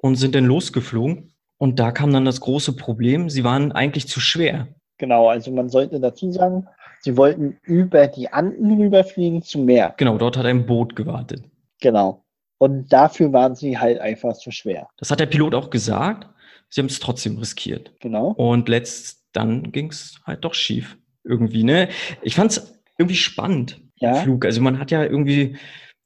und 0.05 0.17
sind 0.17 0.35
dann 0.35 0.45
losgeflogen. 0.45 1.33
Und 1.57 1.79
da 1.79 1.91
kam 1.91 2.13
dann 2.13 2.25
das 2.25 2.39
große 2.39 2.75
Problem, 2.75 3.27
sie 3.27 3.43
waren 3.43 3.71
eigentlich 3.71 4.07
zu 4.07 4.19
schwer. 4.19 4.67
Genau, 4.99 5.29
also 5.29 5.49
man 5.51 5.67
sollte 5.67 5.99
dazu 5.99 6.31
sagen, 6.31 6.67
sie 6.99 7.17
wollten 7.17 7.57
über 7.63 8.05
die 8.05 8.31
Anden 8.31 8.79
rüberfliegen 8.79 9.41
zum 9.41 9.65
Meer. 9.65 9.95
Genau, 9.97 10.19
dort 10.19 10.37
hat 10.37 10.45
ein 10.45 10.67
Boot 10.67 10.95
gewartet. 10.95 11.43
Genau. 11.81 12.23
Und 12.59 12.93
dafür 12.93 13.33
waren 13.33 13.55
sie 13.55 13.79
halt 13.79 13.99
einfach 13.99 14.33
zu 14.33 14.51
schwer. 14.51 14.87
Das 14.97 15.09
hat 15.09 15.19
der 15.19 15.25
Pilot 15.25 15.55
auch 15.55 15.71
gesagt. 15.71 16.29
Sie 16.69 16.81
haben 16.81 16.87
es 16.87 16.99
trotzdem 16.99 17.39
riskiert. 17.39 17.91
Genau. 17.99 18.27
Und 18.33 18.69
letzt, 18.69 19.23
dann 19.33 19.71
ging 19.71 19.89
es 19.89 20.21
halt 20.23 20.45
doch 20.45 20.53
schief 20.53 20.99
irgendwie, 21.23 21.63
ne? 21.63 21.89
Ich 22.21 22.35
fand 22.35 22.51
es 22.51 22.79
irgendwie 22.99 23.15
spannend, 23.15 23.81
ja. 23.95 24.13
Flug. 24.13 24.45
Also 24.45 24.61
man 24.61 24.77
hat 24.77 24.91
ja 24.91 25.03
irgendwie 25.03 25.57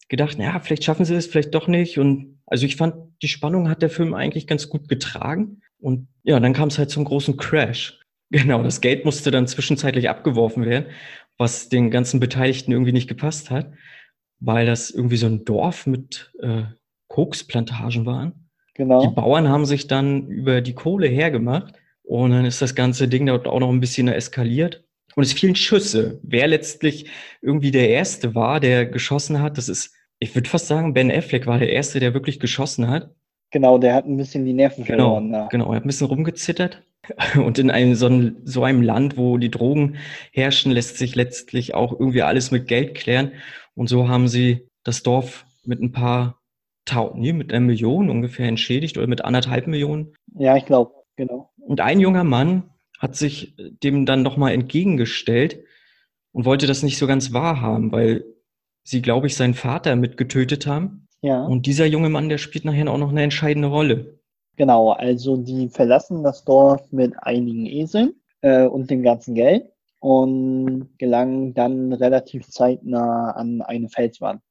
gedacht, 0.07 0.37
naja, 0.37 0.59
vielleicht 0.59 0.85
schaffen 0.85 1.03
sie 1.03 1.15
es, 1.15 1.27
vielleicht 1.27 1.53
doch 1.53 1.67
nicht. 1.67 1.99
Und 1.99 2.38
also 2.49 2.65
ich 2.65 2.75
fand, 2.75 2.95
die 3.21 3.27
Spannung 3.27 3.69
hat 3.69 3.81
der 3.81 3.89
Film 3.89 4.13
eigentlich 4.13 4.47
ganz 4.47 4.69
gut 4.69 4.89
getragen. 4.89 5.61
Und 5.79 6.07
ja, 6.23 6.39
dann 6.39 6.53
kam 6.53 6.69
es 6.69 6.77
halt 6.77 6.89
zum 6.89 7.05
großen 7.05 7.37
Crash. 7.37 7.95
Genau, 8.31 8.61
das 8.61 8.79
Geld 8.79 9.05
musste 9.05 9.31
dann 9.31 9.47
zwischenzeitlich 9.47 10.07
abgeworfen 10.07 10.63
werden, 10.63 10.85
was 11.39 11.67
den 11.67 11.89
ganzen 11.89 12.19
Beteiligten 12.19 12.71
irgendwie 12.71 12.91
nicht 12.91 13.07
gepasst 13.07 13.49
hat, 13.49 13.71
weil 14.39 14.67
das 14.67 14.91
irgendwie 14.91 15.17
so 15.17 15.25
ein 15.25 15.45
Dorf 15.45 15.87
mit 15.87 16.31
äh, 16.39 16.65
Koksplantagen 17.07 18.05
waren. 18.05 18.47
Genau. 18.75 19.01
Die 19.01 19.15
Bauern 19.15 19.49
haben 19.49 19.65
sich 19.65 19.87
dann 19.87 20.27
über 20.27 20.61
die 20.61 20.75
Kohle 20.75 21.07
hergemacht 21.07 21.73
und 22.03 22.29
dann 22.29 22.45
ist 22.45 22.61
das 22.61 22.75
ganze 22.75 23.07
Ding 23.07 23.25
dort 23.25 23.47
auch 23.47 23.59
noch 23.59 23.69
ein 23.69 23.79
bisschen 23.79 24.07
eskaliert. 24.07 24.85
Und 25.15 25.23
es 25.23 25.33
fielen 25.33 25.55
Schüsse. 25.55 26.19
Wer 26.21 26.47
letztlich 26.47 27.09
irgendwie 27.41 27.71
der 27.71 27.89
Erste 27.89 28.35
war, 28.35 28.59
der 28.59 28.85
geschossen 28.85 29.41
hat, 29.41 29.57
das 29.57 29.69
ist, 29.69 29.95
ich 30.19 30.35
würde 30.35 30.49
fast 30.49 30.67
sagen, 30.67 30.93
Ben 30.93 31.11
Affleck 31.11 31.47
war 31.47 31.59
der 31.59 31.71
Erste, 31.71 31.99
der 31.99 32.13
wirklich 32.13 32.39
geschossen 32.39 32.89
hat. 32.89 33.15
Genau, 33.51 33.77
der 33.77 33.95
hat 33.95 34.05
ein 34.05 34.17
bisschen 34.17 34.45
die 34.45 34.53
Nerven 34.53 34.83
genau, 34.83 35.15
verloren. 35.15 35.33
Ja. 35.33 35.47
Genau, 35.47 35.69
er 35.71 35.77
hat 35.77 35.85
ein 35.85 35.87
bisschen 35.87 36.07
rumgezittert. 36.07 36.83
Und 37.35 37.57
in 37.57 37.71
einem 37.71 37.95
so, 37.95 38.05
einem 38.05 38.37
so, 38.43 38.63
einem 38.63 38.81
Land, 38.81 39.17
wo 39.17 39.37
die 39.37 39.49
Drogen 39.49 39.97
herrschen, 40.31 40.71
lässt 40.71 40.97
sich 40.97 41.15
letztlich 41.15 41.73
auch 41.73 41.93
irgendwie 41.93 42.21
alles 42.21 42.51
mit 42.51 42.67
Geld 42.67 42.93
klären. 42.95 43.31
Und 43.73 43.87
so 43.87 44.07
haben 44.07 44.27
sie 44.27 44.67
das 44.83 45.01
Dorf 45.01 45.45
mit 45.63 45.81
ein 45.81 45.91
paar 45.91 46.39
Tausend, 46.85 47.21
nee, 47.21 47.33
mit 47.33 47.53
einer 47.53 47.63
Million 47.63 48.09
ungefähr 48.09 48.47
entschädigt 48.47 48.97
oder 48.97 49.05
mit 49.05 49.23
anderthalb 49.23 49.67
Millionen. 49.67 50.15
Ja, 50.35 50.57
ich 50.57 50.65
glaube, 50.65 50.91
genau. 51.15 51.51
Und 51.59 51.81
ein 51.81 51.99
junger 51.99 52.23
Mann 52.23 52.71
hat 52.97 53.15
sich 53.15 53.53
dem 53.57 54.07
dann 54.07 54.23
nochmal 54.23 54.53
entgegengestellt 54.53 55.59
und 56.31 56.45
wollte 56.45 56.65
das 56.65 56.81
nicht 56.81 56.97
so 56.97 57.05
ganz 57.05 57.31
wahrhaben, 57.31 57.91
weil 57.91 58.25
sie, 58.89 59.01
glaube 59.01 59.27
ich, 59.27 59.35
seinen 59.35 59.53
Vater 59.53 59.95
mitgetötet 59.95 60.67
haben. 60.67 61.07
Ja. 61.21 61.43
Und 61.43 61.65
dieser 61.65 61.85
junge 61.85 62.09
Mann, 62.09 62.29
der 62.29 62.37
spielt 62.37 62.65
nachher 62.65 62.89
auch 62.91 62.97
noch 62.97 63.09
eine 63.09 63.23
entscheidende 63.23 63.67
Rolle. 63.67 64.19
Genau, 64.55 64.91
also 64.91 65.37
die 65.37 65.69
verlassen 65.69 66.23
das 66.23 66.43
Dorf 66.43 66.91
mit 66.91 67.13
einigen 67.21 67.65
Eseln 67.65 68.13
äh, 68.41 68.65
und 68.65 68.89
dem 68.89 69.03
ganzen 69.03 69.35
Geld 69.35 69.69
und 69.99 70.89
gelangen 70.97 71.53
dann 71.53 71.93
relativ 71.93 72.47
zeitnah 72.49 73.31
an 73.31 73.61
eine 73.61 73.89
Felswand. 73.89 74.41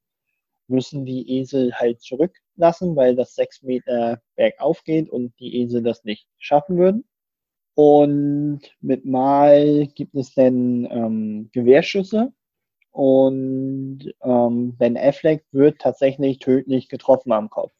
Müssen 0.66 1.04
die 1.04 1.38
Esel 1.38 1.72
halt 1.74 2.00
zurücklassen, 2.00 2.96
weil 2.96 3.16
das 3.16 3.34
sechs 3.34 3.62
Meter 3.62 4.20
bergauf 4.36 4.84
geht 4.84 5.08
und 5.10 5.32
die 5.40 5.62
Esel 5.62 5.82
das 5.82 6.04
nicht 6.04 6.26
schaffen 6.38 6.76
würden. 6.78 7.04
Und 7.74 8.60
mit 8.80 9.04
Mal 9.04 9.86
gibt 9.94 10.14
es 10.16 10.34
dann 10.34 10.86
ähm, 10.90 11.50
Gewehrschüsse 11.52 12.32
und 12.98 14.12
ähm, 14.24 14.76
Ben 14.76 14.96
Affleck 14.96 15.44
wird 15.52 15.78
tatsächlich 15.78 16.40
tödlich 16.40 16.88
getroffen 16.88 17.30
am 17.30 17.48
Kopf. 17.48 17.72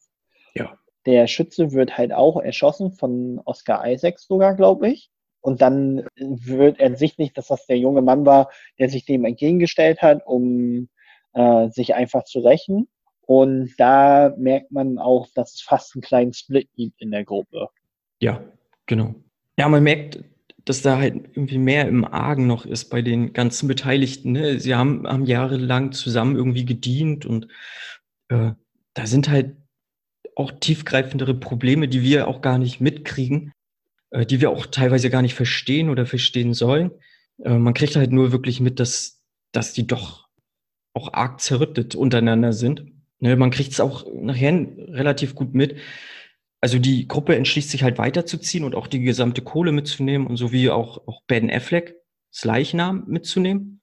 Ja. 0.55 0.79
der 1.07 1.27
Schütze 1.27 1.73
wird 1.73 1.99
halt 1.99 2.13
auch 2.13 2.41
erschossen 2.41 2.93
von 2.93 3.41
Oscar 3.45 3.85
Isaacs 3.85 4.29
sogar, 4.29 4.55
glaube 4.55 4.91
ich. 4.91 5.11
Und 5.41 5.61
dann 5.61 6.07
wird 6.17 6.79
ersichtlich, 6.79 7.33
dass 7.33 7.49
das 7.49 7.67
der 7.67 7.79
junge 7.79 8.01
Mann 8.01 8.27
war, 8.27 8.53
der 8.79 8.89
sich 8.89 9.07
dem 9.07 9.25
entgegengestellt 9.25 10.03
hat, 10.03 10.25
um 10.25 10.89
äh, 11.33 11.69
sich 11.71 11.97
einfach 11.97 12.23
zu 12.23 12.39
rächen. 12.39 12.87
Und 13.23 13.75
da 13.77 14.33
merkt 14.39 14.71
man 14.71 14.99
auch, 14.99 15.27
dass 15.35 15.55
es 15.55 15.63
fast 15.63 15.97
einen 15.97 16.03
kleinen 16.03 16.33
Split 16.33 16.69
gibt 16.77 17.03
in 17.03 17.11
der 17.11 17.25
Gruppe. 17.25 17.71
Ja, 18.21 18.41
genau. 18.87 19.17
Ja, 19.59 19.69
man 19.69 19.83
merkt, 19.83 20.23
dass 20.69 20.83
da 20.83 20.99
halt 20.99 21.15
irgendwie 21.33 21.57
mehr 21.57 21.89
im 21.89 22.05
Argen 22.05 22.47
noch 22.47 22.67
ist 22.67 22.91
bei 22.91 23.01
den 23.01 23.33
ganzen 23.33 23.69
Beteiligten. 23.69 24.33
Ne? 24.33 24.61
Sie 24.61 24.75
haben, 24.75 25.07
haben 25.07 25.25
jahrelang 25.25 25.93
zusammen 25.93 26.37
irgendwie 26.37 26.67
gedient 26.67 27.25
und 27.25 27.49
äh, 28.29 28.53
da 28.93 29.07
sind 29.07 29.31
halt 29.31 29.57
auch 30.37 30.53
tiefgreifendere 30.53 31.35
Probleme, 31.35 31.89
die 31.89 32.03
wir 32.03 32.29
auch 32.29 32.43
gar 32.43 32.59
nicht 32.59 32.83
mitkriegen, 32.83 33.53
äh, 34.11 34.27
die 34.27 34.43
wir 34.43 34.51
auch 34.51 34.67
teilweise 34.67 35.09
gar 35.09 35.23
nicht 35.23 35.35
verstehen 35.35 35.89
oder 35.89 36.05
verstehen 36.05 36.53
sollen. 36.53 36.91
Äh, 37.43 37.57
man 37.57 37.73
kriegt 37.73 37.97
halt 37.97 38.13
nur 38.13 38.31
wirklich 38.31 38.61
mit, 38.61 38.79
dass, 38.79 39.23
dass 39.53 39.73
die 39.73 39.87
doch 39.87 40.29
auch 40.93 41.15
arg 41.15 41.41
zerrüttet 41.41 41.95
untereinander 41.95 42.53
sind. 42.53 42.85
Ne, 43.21 43.37
man 43.37 43.51
kriegt 43.51 43.73
es 43.73 43.81
auch 43.81 44.07
nachher 44.13 44.67
relativ 44.89 45.35
gut 45.35 45.55
mit. 45.55 45.77
Also 46.61 46.79
die 46.79 47.07
Gruppe 47.07 47.37
entschließt 47.37 47.71
sich 47.71 47.83
halt 47.83 47.99
weiterzuziehen 47.99 48.65
und 48.65 48.75
auch 48.75 48.87
die 48.87 49.01
gesamte 49.01 49.43
Kohle 49.43 49.73
mitzunehmen 49.73 50.27
und 50.27 50.37
so 50.37 50.51
wie 50.51 50.71
auch, 50.71 51.07
auch 51.07 51.23
Ben 51.27 51.51
Affleck, 51.51 51.95
das 52.33 52.45
Leichnam 52.45 53.05
mitzunehmen. 53.07 53.81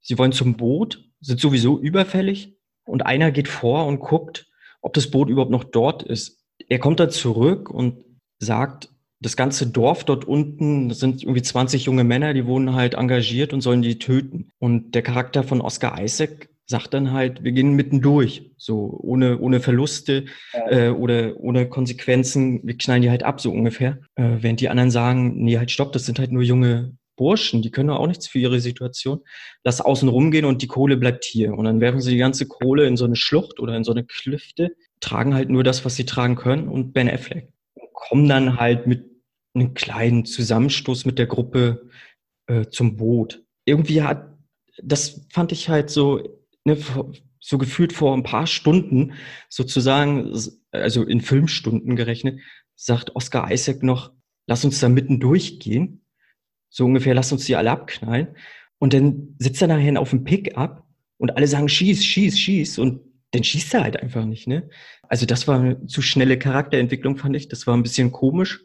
Sie 0.00 0.18
wollen 0.18 0.32
zum 0.32 0.56
Boot, 0.56 1.08
sind 1.20 1.40
sowieso 1.40 1.78
überfällig 1.78 2.56
und 2.84 3.06
einer 3.06 3.30
geht 3.30 3.48
vor 3.48 3.86
und 3.86 4.00
guckt, 4.00 4.50
ob 4.80 4.94
das 4.94 5.10
Boot 5.10 5.28
überhaupt 5.28 5.52
noch 5.52 5.64
dort 5.64 6.02
ist. 6.02 6.44
Er 6.68 6.80
kommt 6.80 6.98
da 6.98 7.08
zurück 7.08 7.70
und 7.70 8.04
sagt, 8.38 8.88
das 9.20 9.36
ganze 9.36 9.68
Dorf 9.68 10.02
dort 10.04 10.24
unten, 10.24 10.88
das 10.88 10.98
sind 10.98 11.22
irgendwie 11.22 11.42
20 11.42 11.84
junge 11.84 12.02
Männer, 12.02 12.34
die 12.34 12.46
wurden 12.46 12.74
halt 12.74 12.94
engagiert 12.94 13.52
und 13.52 13.60
sollen 13.60 13.82
die 13.82 14.00
töten. 14.00 14.50
Und 14.58 14.96
der 14.96 15.02
Charakter 15.02 15.44
von 15.44 15.60
Oscar 15.60 16.02
Isaac 16.02 16.48
sagt 16.72 16.94
dann 16.94 17.12
halt, 17.12 17.44
wir 17.44 17.52
gehen 17.52 17.74
mitten 17.74 18.00
durch, 18.00 18.50
so 18.56 18.98
ohne, 19.02 19.38
ohne 19.38 19.60
Verluste 19.60 20.24
ja. 20.52 20.70
äh, 20.70 20.88
oder 20.88 21.36
ohne 21.38 21.68
Konsequenzen, 21.68 22.66
wir 22.66 22.76
knallen 22.76 23.02
die 23.02 23.10
halt 23.10 23.22
ab, 23.22 23.40
so 23.40 23.52
ungefähr. 23.52 23.98
Äh, 24.16 24.38
während 24.40 24.60
die 24.60 24.70
anderen 24.70 24.90
sagen, 24.90 25.44
nee, 25.44 25.58
halt 25.58 25.70
stopp, 25.70 25.92
das 25.92 26.06
sind 26.06 26.18
halt 26.18 26.32
nur 26.32 26.42
junge 26.42 26.96
Burschen, 27.16 27.62
die 27.62 27.70
können 27.70 27.90
auch 27.90 28.06
nichts 28.06 28.26
für 28.26 28.38
ihre 28.38 28.58
Situation. 28.58 29.20
Lass 29.64 29.80
außen 29.80 30.08
rumgehen 30.08 30.46
und 30.46 30.62
die 30.62 30.66
Kohle 30.66 30.96
bleibt 30.96 31.24
hier. 31.24 31.52
Und 31.54 31.66
dann 31.66 31.80
werfen 31.80 32.00
sie 32.00 32.12
die 32.12 32.16
ganze 32.16 32.46
Kohle 32.48 32.86
in 32.86 32.96
so 32.96 33.04
eine 33.04 33.16
Schlucht 33.16 33.60
oder 33.60 33.76
in 33.76 33.84
so 33.84 33.92
eine 33.92 34.04
Klüfte, 34.04 34.74
tragen 35.00 35.34
halt 35.34 35.50
nur 35.50 35.62
das, 35.62 35.84
was 35.84 35.94
sie 35.94 36.06
tragen 36.06 36.36
können 36.36 36.68
und 36.68 36.92
Ben 36.92 37.10
Affleck. 37.10 37.52
Kommen 37.92 38.28
dann 38.28 38.58
halt 38.58 38.86
mit 38.86 39.04
einem 39.54 39.74
kleinen 39.74 40.24
Zusammenstoß 40.24 41.04
mit 41.04 41.18
der 41.18 41.26
Gruppe 41.26 41.90
äh, 42.46 42.66
zum 42.66 42.96
Boot. 42.96 43.44
Irgendwie 43.66 44.02
hat, 44.02 44.36
das 44.82 45.26
fand 45.30 45.52
ich 45.52 45.68
halt 45.68 45.90
so, 45.90 46.41
ne, 46.64 46.76
so 47.40 47.58
gefühlt 47.58 47.92
vor 47.92 48.16
ein 48.16 48.22
paar 48.22 48.46
Stunden 48.46 49.14
sozusagen, 49.48 50.32
also 50.70 51.04
in 51.04 51.20
Filmstunden 51.20 51.96
gerechnet, 51.96 52.40
sagt 52.76 53.16
Oscar 53.16 53.50
Isaac 53.50 53.82
noch, 53.82 54.12
lass 54.46 54.64
uns 54.64 54.80
da 54.80 54.88
mitten 54.88 55.20
durchgehen 55.20 56.02
so 56.72 56.86
ungefähr, 56.86 57.14
lass 57.14 57.30
uns 57.30 57.44
die 57.44 57.54
alle 57.54 57.70
abknallen. 57.70 58.28
Und 58.78 58.94
dann 58.94 59.36
sitzt 59.38 59.62
er 59.62 59.68
nachher 59.68 60.00
auf 60.00 60.10
dem 60.10 60.24
Pickup 60.24 60.84
und 61.18 61.36
alle 61.36 61.46
sagen, 61.46 61.68
schieß, 61.68 62.04
schieß, 62.04 62.38
schieß. 62.38 62.78
Und 62.78 63.02
dann 63.30 63.44
schießt 63.44 63.74
er 63.74 63.84
halt 63.84 64.02
einfach 64.02 64.24
nicht, 64.24 64.48
ne? 64.48 64.68
Also 65.02 65.26
das 65.26 65.46
war 65.46 65.60
eine 65.60 65.86
zu 65.86 66.02
schnelle 66.02 66.38
Charakterentwicklung, 66.38 67.16
fand 67.18 67.36
ich. 67.36 67.48
Das 67.48 67.66
war 67.66 67.76
ein 67.76 67.82
bisschen 67.82 68.10
komisch. 68.10 68.64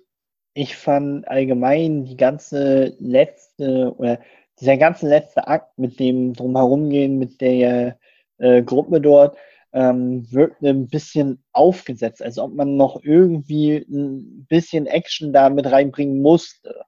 Ich 0.54 0.76
fand 0.76 1.28
allgemein 1.28 2.06
die 2.06 2.18
ganze 2.18 2.96
letzte, 3.00 3.94
oder 3.98 4.22
dieser 4.60 4.78
ganze 4.78 5.08
letzte 5.08 5.48
Akt 5.48 5.78
mit 5.78 6.00
dem 6.00 6.34
Drumherumgehen, 6.34 7.18
mit 7.18 7.42
der 7.42 7.98
äh, 8.38 8.64
Gruppe 8.64 9.02
dort, 9.02 9.38
ähm, 9.74 10.26
wirkt 10.32 10.62
ein 10.64 10.88
bisschen 10.88 11.44
aufgesetzt, 11.52 12.22
als 12.24 12.40
ob 12.40 12.54
man 12.54 12.78
noch 12.78 13.04
irgendwie 13.04 13.86
ein 13.90 14.46
bisschen 14.50 14.88
Action 14.88 15.34
da 15.34 15.50
mit 15.50 15.70
reinbringen 15.72 16.22
musste 16.22 16.84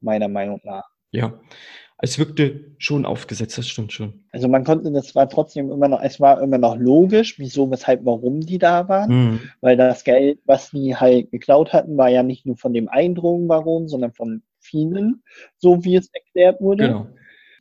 meiner 0.00 0.28
Meinung 0.28 0.60
nach. 0.64 0.84
Ja, 1.12 1.38
es 1.98 2.18
wirkte 2.18 2.74
schon 2.78 3.06
aufgesetzt, 3.06 3.56
das 3.58 3.68
stimmt 3.68 3.92
schon. 3.92 4.24
Also 4.32 4.48
man 4.48 4.64
konnte, 4.64 4.90
das 4.90 5.14
war 5.14 5.28
trotzdem 5.28 5.70
immer 5.70 5.86
noch, 5.86 6.02
es 6.02 6.18
war 6.18 6.42
immer 6.42 6.58
noch 6.58 6.76
logisch, 6.76 7.38
wieso, 7.38 7.70
weshalb, 7.70 8.04
warum 8.04 8.40
die 8.40 8.58
da 8.58 8.88
waren. 8.88 9.10
Mhm. 9.10 9.40
Weil 9.60 9.76
das 9.76 10.02
Geld, 10.02 10.40
was 10.44 10.70
die 10.70 10.96
halt 10.96 11.30
geklaut 11.30 11.72
hatten, 11.72 11.96
war 11.96 12.08
ja 12.08 12.24
nicht 12.24 12.44
nur 12.44 12.56
von 12.56 12.72
dem 12.72 12.88
einen 12.88 13.14
Drogenbaron, 13.14 13.86
sondern 13.86 14.12
von 14.12 14.42
vielen, 14.72 15.22
so 15.58 15.84
wie 15.84 15.96
es 15.96 16.08
erklärt 16.12 16.60
wurde. 16.60 16.88
Genau. 16.88 17.08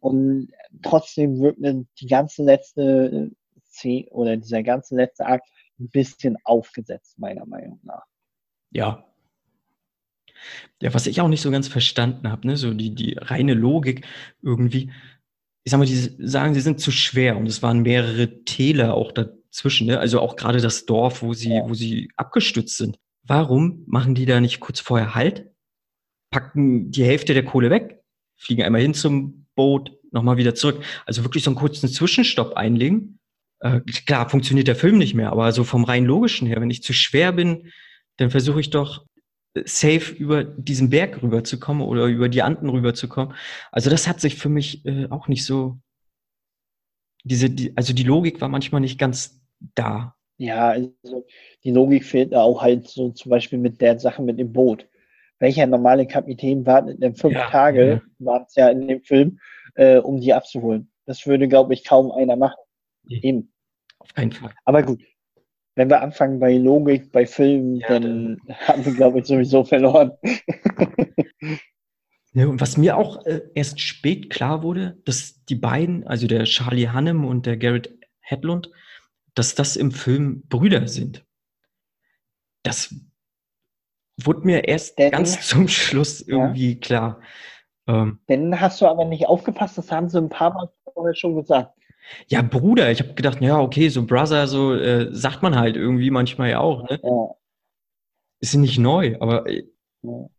Und 0.02 0.52
trotzdem 0.82 1.40
wirkte 1.40 1.86
die 2.00 2.08
ganze 2.08 2.44
letzte 2.44 3.30
Szene 3.66 4.10
oder 4.10 4.38
dieser 4.38 4.64
ganze 4.64 4.96
letzte 4.96 5.28
Akt 5.28 5.48
ein 5.80 5.90
bisschen 5.90 6.38
aufgesetzt, 6.44 7.20
meiner 7.20 7.46
Meinung 7.46 7.80
nach. 7.84 8.06
Ja, 8.72 9.06
ja, 10.82 10.94
was 10.94 11.08
ich 11.08 11.22
auch 11.22 11.28
nicht 11.28 11.42
so 11.42 11.52
ganz 11.52 11.68
verstanden 11.68 12.30
habe, 12.30 12.48
ne, 12.48 12.58
so 12.58 12.74
die, 12.74 12.96
die 12.96 13.16
reine 13.18 13.54
Logik 13.54 14.06
irgendwie. 14.42 14.92
Ich 15.64 15.72
sag 15.72 15.78
mal, 15.78 15.86
die 15.86 15.96
sagen, 15.96 16.56
sie 16.56 16.62
sind 16.62 16.80
zu 16.80 16.92
schwer 16.92 17.38
und 17.38 17.48
es 17.48 17.62
waren 17.62 17.84
mehrere 17.84 18.44
Täler 18.46 18.96
auch 18.96 19.12
dazwischen, 19.12 19.88
ne? 19.88 20.00
also 20.00 20.20
auch 20.20 20.36
gerade 20.36 20.60
das 20.60 20.88
Dorf, 20.88 21.22
wo 21.22 21.34
sie, 21.34 21.54
ja. 21.54 21.70
wo 21.70 21.76
sie 21.76 22.10
abgestützt 22.16 22.78
sind. 22.78 22.98
Warum 23.24 23.84
machen 23.86 24.16
die 24.16 24.26
da 24.26 24.42
nicht 24.42 24.60
kurz 24.60 24.80
vorher 24.80 25.14
Halt, 25.14 25.52
packen 26.32 26.92
die 26.92 27.04
Hälfte 27.04 27.34
der 27.34 27.46
Kohle 27.46 27.70
weg, 27.70 28.02
fliegen 28.38 28.64
einmal 28.64 28.82
hin 28.82 28.94
zum 28.94 29.46
Boot, 29.56 29.92
nochmal 30.12 30.38
wieder 30.38 30.56
zurück? 30.56 30.84
Also 31.06 31.24
wirklich 31.24 31.44
so 31.44 31.52
einen 31.52 31.58
kurzen 31.58 31.90
Zwischenstopp 31.90 32.56
einlegen. 32.56 33.20
Äh, 33.60 33.82
klar, 33.82 34.30
funktioniert 34.30 34.68
der 34.68 34.76
Film 34.76 34.98
nicht 34.98 35.14
mehr, 35.14 35.32
aber 35.32 35.52
so 35.52 35.64
vom 35.64 35.84
rein 35.84 36.06
logischen 36.06 36.48
her, 36.48 36.60
wenn 36.60 36.72
ich 36.72 36.82
zu 36.82 36.94
schwer 36.94 37.32
bin, 37.32 37.72
dann 38.18 38.32
versuche 38.32 38.60
ich 38.60 38.72
doch 38.72 39.06
safe 39.66 40.14
über 40.14 40.44
diesen 40.44 40.90
Berg 40.90 41.22
rüberzukommen 41.22 41.86
oder 41.86 42.06
über 42.06 42.30
die 42.30 42.42
Anden 42.42 42.70
rüberzukommen. 42.70 43.36
Also 43.72 43.90
das 43.90 44.08
hat 44.08 44.22
sich 44.22 44.36
für 44.36 44.50
mich 44.50 44.86
äh, 44.86 45.08
auch 45.10 45.28
nicht 45.28 45.46
so, 45.46 45.80
diese, 47.24 47.50
die, 47.50 47.76
also 47.76 47.94
die 47.94 48.04
Logik 48.04 48.42
war 48.42 48.50
manchmal 48.50 48.82
nicht 48.82 48.98
ganz 48.98 49.42
da. 49.76 50.16
Ja, 50.38 50.70
also 50.70 51.26
die 51.64 51.72
Logik 51.72 52.06
fehlt 52.06 52.34
auch 52.34 52.62
halt 52.62 52.88
so 52.88 53.12
zum 53.12 53.30
Beispiel 53.30 53.60
mit 53.60 53.82
der 53.82 54.00
Sache 54.00 54.24
mit 54.24 54.40
dem 54.40 54.54
Boot. 54.54 54.88
Welcher 55.42 55.66
normale 55.66 56.06
Kapitän 56.06 56.68
wartet 56.68 57.02
denn 57.02 57.16
fünf 57.16 57.34
ja, 57.34 57.50
Tage, 57.50 57.90
ja. 57.94 58.02
waren 58.20 58.44
es 58.48 58.56
ja 58.56 58.70
in 58.70 58.88
dem 58.88 59.02
Film, 59.02 59.40
äh, 59.74 59.98
um 59.98 60.22
die 60.22 60.34
abzuholen? 60.34 60.92
Das 61.08 61.26
würde, 61.26 61.48
glaube 61.48 61.74
ich, 61.74 61.84
kaum 61.84 62.12
einer 62.12 62.36
machen. 62.36 62.60
Nee, 63.04 63.20
Eben. 63.24 63.54
Auf 63.98 64.14
keinen 64.14 64.32
Fall. 64.32 64.52
Aber 64.66 64.84
gut, 64.84 65.02
wenn 65.74 65.90
wir 65.90 66.02
anfangen 66.02 66.40
bei 66.40 66.56
Logik, 66.58 67.12
bei 67.12 67.26
Filmen, 67.26 67.78
ja, 67.78 68.00
dann, 68.00 68.38
dann 68.46 68.58
haben 68.68 68.86
wir, 68.86 68.94
glaube 68.94 69.20
ich, 69.20 69.26
sowieso 69.26 69.64
verloren. 69.64 70.12
Ja, 72.34 72.48
und 72.48 72.62
was 72.62 72.78
mir 72.78 72.96
auch 72.96 73.26
äh, 73.26 73.42
erst 73.56 73.82
spät 73.82 74.30
klar 74.30 74.64
wurde, 74.64 74.98
dass 75.04 75.44
die 75.44 75.56
beiden, 75.56 76.08
also 76.08 76.28
der 76.28 76.46
Charlie 76.46 76.88
Hannem 76.88 77.26
und 77.26 77.46
der 77.46 77.58
Garrett 77.58 77.94
Hedlund, 78.22 78.72
dass 79.34 79.54
das 79.54 79.76
im 79.76 79.92
Film 79.92 80.44
Brüder 80.48 80.88
sind. 80.88 81.26
Das 82.64 82.96
wurde 84.26 84.42
mir 84.42 84.68
erst 84.68 84.98
Denn, 84.98 85.12
ganz 85.12 85.42
zum 85.48 85.68
Schluss 85.68 86.22
irgendwie 86.22 86.74
ja. 86.74 86.80
klar. 86.80 87.22
Ähm, 87.88 88.20
Dann 88.28 88.60
hast 88.60 88.82
du 88.82 88.88
aber 88.88 89.06
nicht 89.06 89.28
aufgepasst, 89.28 89.78
das 89.78 89.92
haben 89.92 90.10
sie 90.10 90.18
ein 90.18 90.30
paar 90.30 90.54
Mal 90.54 90.70
vorher 90.94 91.16
schon 91.16 91.36
gesagt. 91.36 91.74
Ja, 92.28 92.42
Bruder, 92.42 92.92
ich 92.92 93.00
habe 93.00 93.14
gedacht, 93.14 93.42
ja, 93.42 93.60
okay, 93.60 93.90
so 93.90 94.06
Brother, 94.06 94.48
so 94.48 94.74
äh, 94.74 95.14
sagt 95.14 95.44
man 95.44 95.58
halt 95.58 95.76
irgendwie 95.76 96.12
manchmal 96.12 96.50
ja 96.50 96.60
auch, 96.60 96.90
ne? 96.90 97.00
Ja. 97.02 97.36
Ist 98.40 98.56
nicht 98.56 98.80
neu, 98.80 99.18
aber. 99.20 99.48
Äh, 99.48 99.66
ja. 100.02 100.30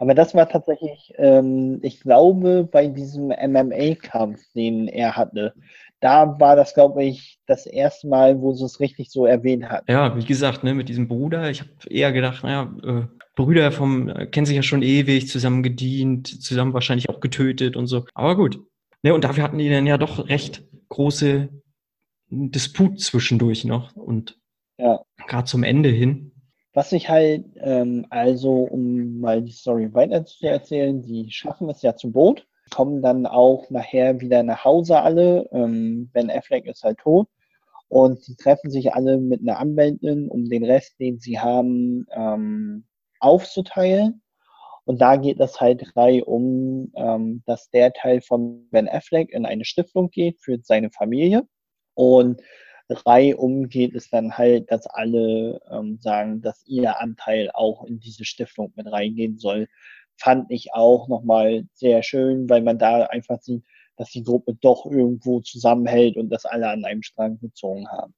Aber 0.00 0.14
das 0.14 0.34
war 0.34 0.48
tatsächlich, 0.48 1.12
ähm, 1.16 1.80
ich 1.82 2.00
glaube, 2.00 2.68
bei 2.70 2.86
diesem 2.86 3.28
MMA-Kampf, 3.28 4.40
den 4.54 4.86
er 4.86 5.16
hatte, 5.16 5.54
da 6.00 6.38
war 6.38 6.56
das, 6.56 6.74
glaube 6.74 7.04
ich, 7.04 7.38
das 7.46 7.66
erste 7.66 8.08
Mal, 8.08 8.40
wo 8.40 8.52
sie 8.52 8.64
es 8.64 8.80
richtig 8.80 9.10
so 9.10 9.26
erwähnt 9.26 9.68
hat. 9.68 9.88
Ja, 9.88 10.16
wie 10.16 10.24
gesagt, 10.24 10.64
ne, 10.64 10.74
mit 10.74 10.88
diesem 10.88 11.08
Bruder, 11.08 11.50
ich 11.50 11.60
habe 11.60 11.70
eher 11.88 12.12
gedacht, 12.12 12.44
naja, 12.44 12.72
äh, 12.84 13.02
Brüder 13.34 13.72
vom, 13.72 14.08
äh, 14.08 14.26
kennen 14.26 14.46
sich 14.46 14.56
ja 14.56 14.62
schon 14.62 14.82
ewig, 14.82 15.28
zusammen 15.28 15.62
gedient, 15.62 16.42
zusammen 16.42 16.74
wahrscheinlich 16.74 17.08
auch 17.08 17.20
getötet 17.20 17.76
und 17.76 17.86
so. 17.86 18.04
Aber 18.14 18.36
gut. 18.36 18.60
Ne, 19.02 19.14
und 19.14 19.24
dafür 19.24 19.44
hatten 19.44 19.58
die 19.58 19.70
dann 19.70 19.86
ja 19.86 19.96
doch 19.96 20.28
recht 20.28 20.64
große 20.88 21.48
Disput 22.30 23.00
zwischendurch 23.00 23.64
noch 23.64 23.94
und 23.94 24.38
ja. 24.78 25.00
gerade 25.26 25.44
zum 25.44 25.62
Ende 25.62 25.88
hin. 25.88 26.32
Was 26.74 26.92
ich 26.92 27.08
halt, 27.08 27.44
ähm, 27.56 28.06
also 28.10 28.50
um 28.50 29.20
mal 29.20 29.42
die 29.42 29.52
Story 29.52 29.92
weiter 29.94 30.24
zu 30.24 30.46
erzählen, 30.46 31.02
die 31.02 31.30
schaffen 31.30 31.68
es 31.70 31.82
ja 31.82 31.96
zum 31.96 32.12
Boot, 32.12 32.46
kommen 32.70 33.02
dann 33.02 33.26
auch 33.26 33.70
nachher 33.70 34.20
wieder 34.20 34.42
nach 34.42 34.64
Hause 34.64 35.00
alle. 35.02 35.48
Ähm, 35.52 36.10
ben 36.12 36.30
Affleck 36.30 36.66
ist 36.66 36.84
halt 36.84 36.98
tot 36.98 37.28
Und 37.88 38.22
sie 38.22 38.36
treffen 38.36 38.70
sich 38.70 38.94
alle 38.94 39.18
mit 39.18 39.40
einer 39.42 39.58
Anwältin, 39.58 40.28
um 40.28 40.48
den 40.48 40.64
Rest, 40.64 41.00
den 41.00 41.18
sie 41.18 41.40
haben, 41.40 42.06
ähm, 42.12 42.84
aufzuteilen. 43.20 44.22
Und 44.84 45.00
da 45.02 45.16
geht 45.16 45.40
es 45.40 45.60
halt 45.60 45.82
drei 45.94 46.24
um, 46.24 46.92
ähm, 46.96 47.42
dass 47.46 47.70
der 47.70 47.92
Teil 47.92 48.22
von 48.22 48.68
Ben 48.70 48.88
Affleck 48.88 49.30
in 49.32 49.44
eine 49.46 49.64
Stiftung 49.66 50.10
geht 50.10 50.40
für 50.40 50.58
seine 50.62 50.90
Familie. 50.90 51.46
Und 51.94 52.40
um 53.36 53.68
geht 53.68 53.94
es 53.94 54.08
dann 54.08 54.38
halt, 54.38 54.70
dass 54.70 54.86
alle 54.86 55.60
ähm, 55.70 55.98
sagen, 56.00 56.40
dass 56.40 56.64
ihr 56.66 57.00
Anteil 57.00 57.50
auch 57.52 57.84
in 57.84 58.00
diese 58.00 58.24
Stiftung 58.24 58.72
mit 58.76 58.90
reingehen 58.90 59.38
soll. 59.38 59.68
Fand 60.18 60.50
ich 60.50 60.74
auch 60.74 61.08
nochmal 61.08 61.64
sehr 61.72 62.02
schön, 62.02 62.48
weil 62.48 62.62
man 62.62 62.78
da 62.78 63.04
einfach 63.04 63.40
sieht, 63.40 63.64
dass 63.96 64.10
die 64.10 64.22
Gruppe 64.22 64.54
doch 64.60 64.86
irgendwo 64.86 65.40
zusammenhält 65.40 66.16
und 66.16 66.30
dass 66.30 66.44
alle 66.44 66.68
an 66.68 66.84
einem 66.84 67.02
Strang 67.02 67.38
gezogen 67.40 67.88
haben. 67.88 68.14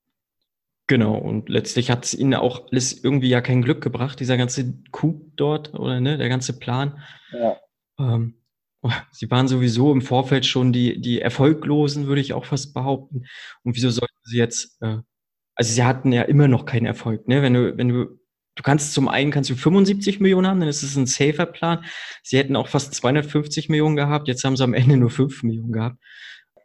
Genau, 0.87 1.17
und 1.17 1.49
letztlich 1.49 1.91
hat 1.91 2.05
es 2.05 2.15
ihnen 2.15 2.35
auch 2.35 2.67
alles 2.71 3.05
irgendwie 3.05 3.29
ja 3.29 3.41
kein 3.41 3.63
Glück 3.63 3.81
gebracht, 3.81 4.19
dieser 4.19 4.37
ganze 4.37 4.75
Coup 4.91 5.23
dort 5.37 5.73
oder 5.75 6.01
ne, 6.01 6.19
der 6.19 6.29
ganze 6.29 6.59
Plan. 6.59 7.01
Ja. 7.33 7.57
Ähm, 7.99 8.35
sie 9.13 9.31
waren 9.31 9.47
sowieso 9.47 9.93
im 9.93 10.03
Vorfeld 10.03 10.47
schon 10.47 10.73
die, 10.73 11.01
die 11.01 11.21
Erfolglosen, 11.21 12.07
würde 12.07 12.21
ich 12.21 12.33
auch 12.33 12.45
fast 12.45 12.75
behaupten. 12.75 13.25
Und 13.63 13.77
wieso 13.77 13.91
sollten 13.91 14.19
sie 14.25 14.39
jetzt, 14.39 14.83
äh, 14.83 14.97
also 15.55 15.73
sie 15.73 15.85
hatten 15.85 16.13
ja 16.13 16.23
immer 16.23 16.49
noch 16.49 16.65
keinen 16.65 16.87
Erfolg, 16.87 17.29
ne? 17.29 17.43
Wenn 17.43 17.55
du, 17.55 17.77
wenn 17.77 17.89
du, 17.89 18.20
du 18.55 18.63
kannst 18.63 18.93
zum 18.93 19.09
einen 19.09 19.31
kannst 19.31 19.51
du 19.51 19.55
75 19.55 20.21
Millionen 20.21 20.47
haben, 20.47 20.61
dann 20.61 20.69
ist 20.69 20.83
es 20.83 20.97
ein 20.97 21.07
safer 21.07 21.47
Plan. 21.47 21.85
Sie 22.23 22.39
hätten 22.39 22.57
auch 22.57 22.69
fast 22.69 22.95
250 22.95 23.69
Millionen 23.69 23.97
gehabt, 23.97 24.29
jetzt 24.29 24.45
haben 24.45 24.57
sie 24.57 24.65
am 24.65 24.75
Ende 24.75 24.97
nur 24.97 25.11
5 25.11 25.43
Millionen 25.43 25.73
gehabt. 25.73 25.97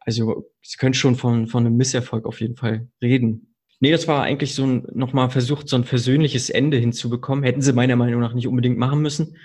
Also 0.01 0.49
sie 0.61 0.77
können 0.77 0.93
schon 0.93 1.15
von, 1.15 1.47
von 1.47 1.65
einem 1.65 1.77
Misserfolg 1.77 2.25
auf 2.25 2.41
jeden 2.41 2.55
Fall 2.55 2.87
reden. 3.01 3.55
Nee, 3.79 3.91
das 3.91 4.07
war 4.07 4.23
eigentlich 4.23 4.53
so 4.53 4.65
ein, 4.65 4.87
nochmal 4.93 5.29
versucht, 5.29 5.67
so 5.67 5.75
ein 5.75 5.83
versöhnliches 5.83 6.49
Ende 6.49 6.77
hinzubekommen. 6.77 7.43
Hätten 7.43 7.61
sie 7.61 7.73
meiner 7.73 7.95
Meinung 7.95 8.21
nach 8.21 8.33
nicht 8.33 8.47
unbedingt 8.47 8.77
machen 8.77 9.01
müssen. 9.01 9.37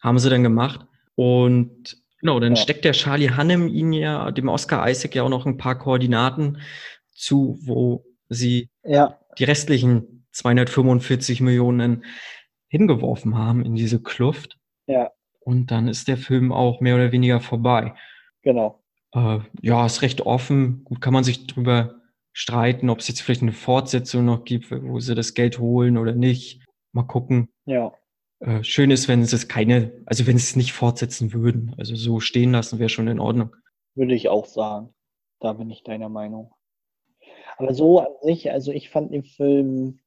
Haben 0.00 0.18
sie 0.18 0.28
dann 0.28 0.42
gemacht. 0.42 0.86
Und 1.14 1.96
genau, 2.20 2.38
dann 2.40 2.54
ja. 2.54 2.62
steckt 2.62 2.84
der 2.84 2.92
Charlie 2.92 3.30
Hannem 3.30 3.68
ihnen 3.68 3.92
ja, 3.92 4.30
dem 4.30 4.48
Oscar 4.48 4.88
Isaac 4.88 5.14
ja 5.14 5.22
auch 5.22 5.28
noch 5.28 5.46
ein 5.46 5.56
paar 5.56 5.78
Koordinaten 5.78 6.58
zu, 7.14 7.58
wo 7.62 8.04
sie 8.28 8.68
ja. 8.84 9.18
die 9.38 9.44
restlichen 9.44 10.17
245 10.38 11.40
Millionen 11.40 12.04
hingeworfen 12.68 13.36
haben 13.36 13.64
in 13.64 13.74
diese 13.74 14.00
Kluft. 14.00 14.58
Ja. 14.86 15.10
Und 15.40 15.70
dann 15.70 15.88
ist 15.88 16.08
der 16.08 16.16
Film 16.16 16.52
auch 16.52 16.80
mehr 16.80 16.94
oder 16.94 17.12
weniger 17.12 17.40
vorbei. 17.40 17.94
Genau. 18.42 18.82
Äh, 19.12 19.40
ja, 19.62 19.84
ist 19.86 20.02
recht 20.02 20.22
offen. 20.22 20.84
Gut, 20.84 21.00
kann 21.00 21.12
man 21.12 21.24
sich 21.24 21.46
drüber 21.46 21.96
streiten, 22.32 22.88
ob 22.88 23.00
es 23.00 23.08
jetzt 23.08 23.20
vielleicht 23.20 23.42
eine 23.42 23.52
Fortsetzung 23.52 24.24
noch 24.24 24.44
gibt, 24.44 24.70
wo 24.70 25.00
sie 25.00 25.14
das 25.14 25.34
Geld 25.34 25.58
holen 25.58 25.98
oder 25.98 26.12
nicht. 26.12 26.64
Mal 26.92 27.04
gucken. 27.04 27.48
Ja. 27.64 27.92
Äh, 28.40 28.62
schön 28.62 28.92
ist, 28.92 29.08
wenn 29.08 29.22
es 29.22 29.48
keine, 29.48 29.92
also 30.06 30.26
wenn 30.26 30.38
sie 30.38 30.44
es 30.44 30.56
nicht 30.56 30.72
fortsetzen 30.72 31.32
würden. 31.32 31.74
Also 31.78 31.96
so 31.96 32.20
stehen 32.20 32.52
lassen 32.52 32.78
wäre 32.78 32.88
schon 32.88 33.08
in 33.08 33.18
Ordnung. 33.18 33.56
Würde 33.96 34.14
ich 34.14 34.28
auch 34.28 34.46
sagen. 34.46 34.94
Da 35.40 35.54
bin 35.54 35.70
ich 35.70 35.82
deiner 35.82 36.08
Meinung. 36.08 36.52
Aber 37.56 37.74
so 37.74 38.00
an 38.00 38.12
sich, 38.22 38.52
also 38.52 38.70
ich 38.70 38.90
fand 38.90 39.12
den 39.12 39.24
Film, 39.24 40.00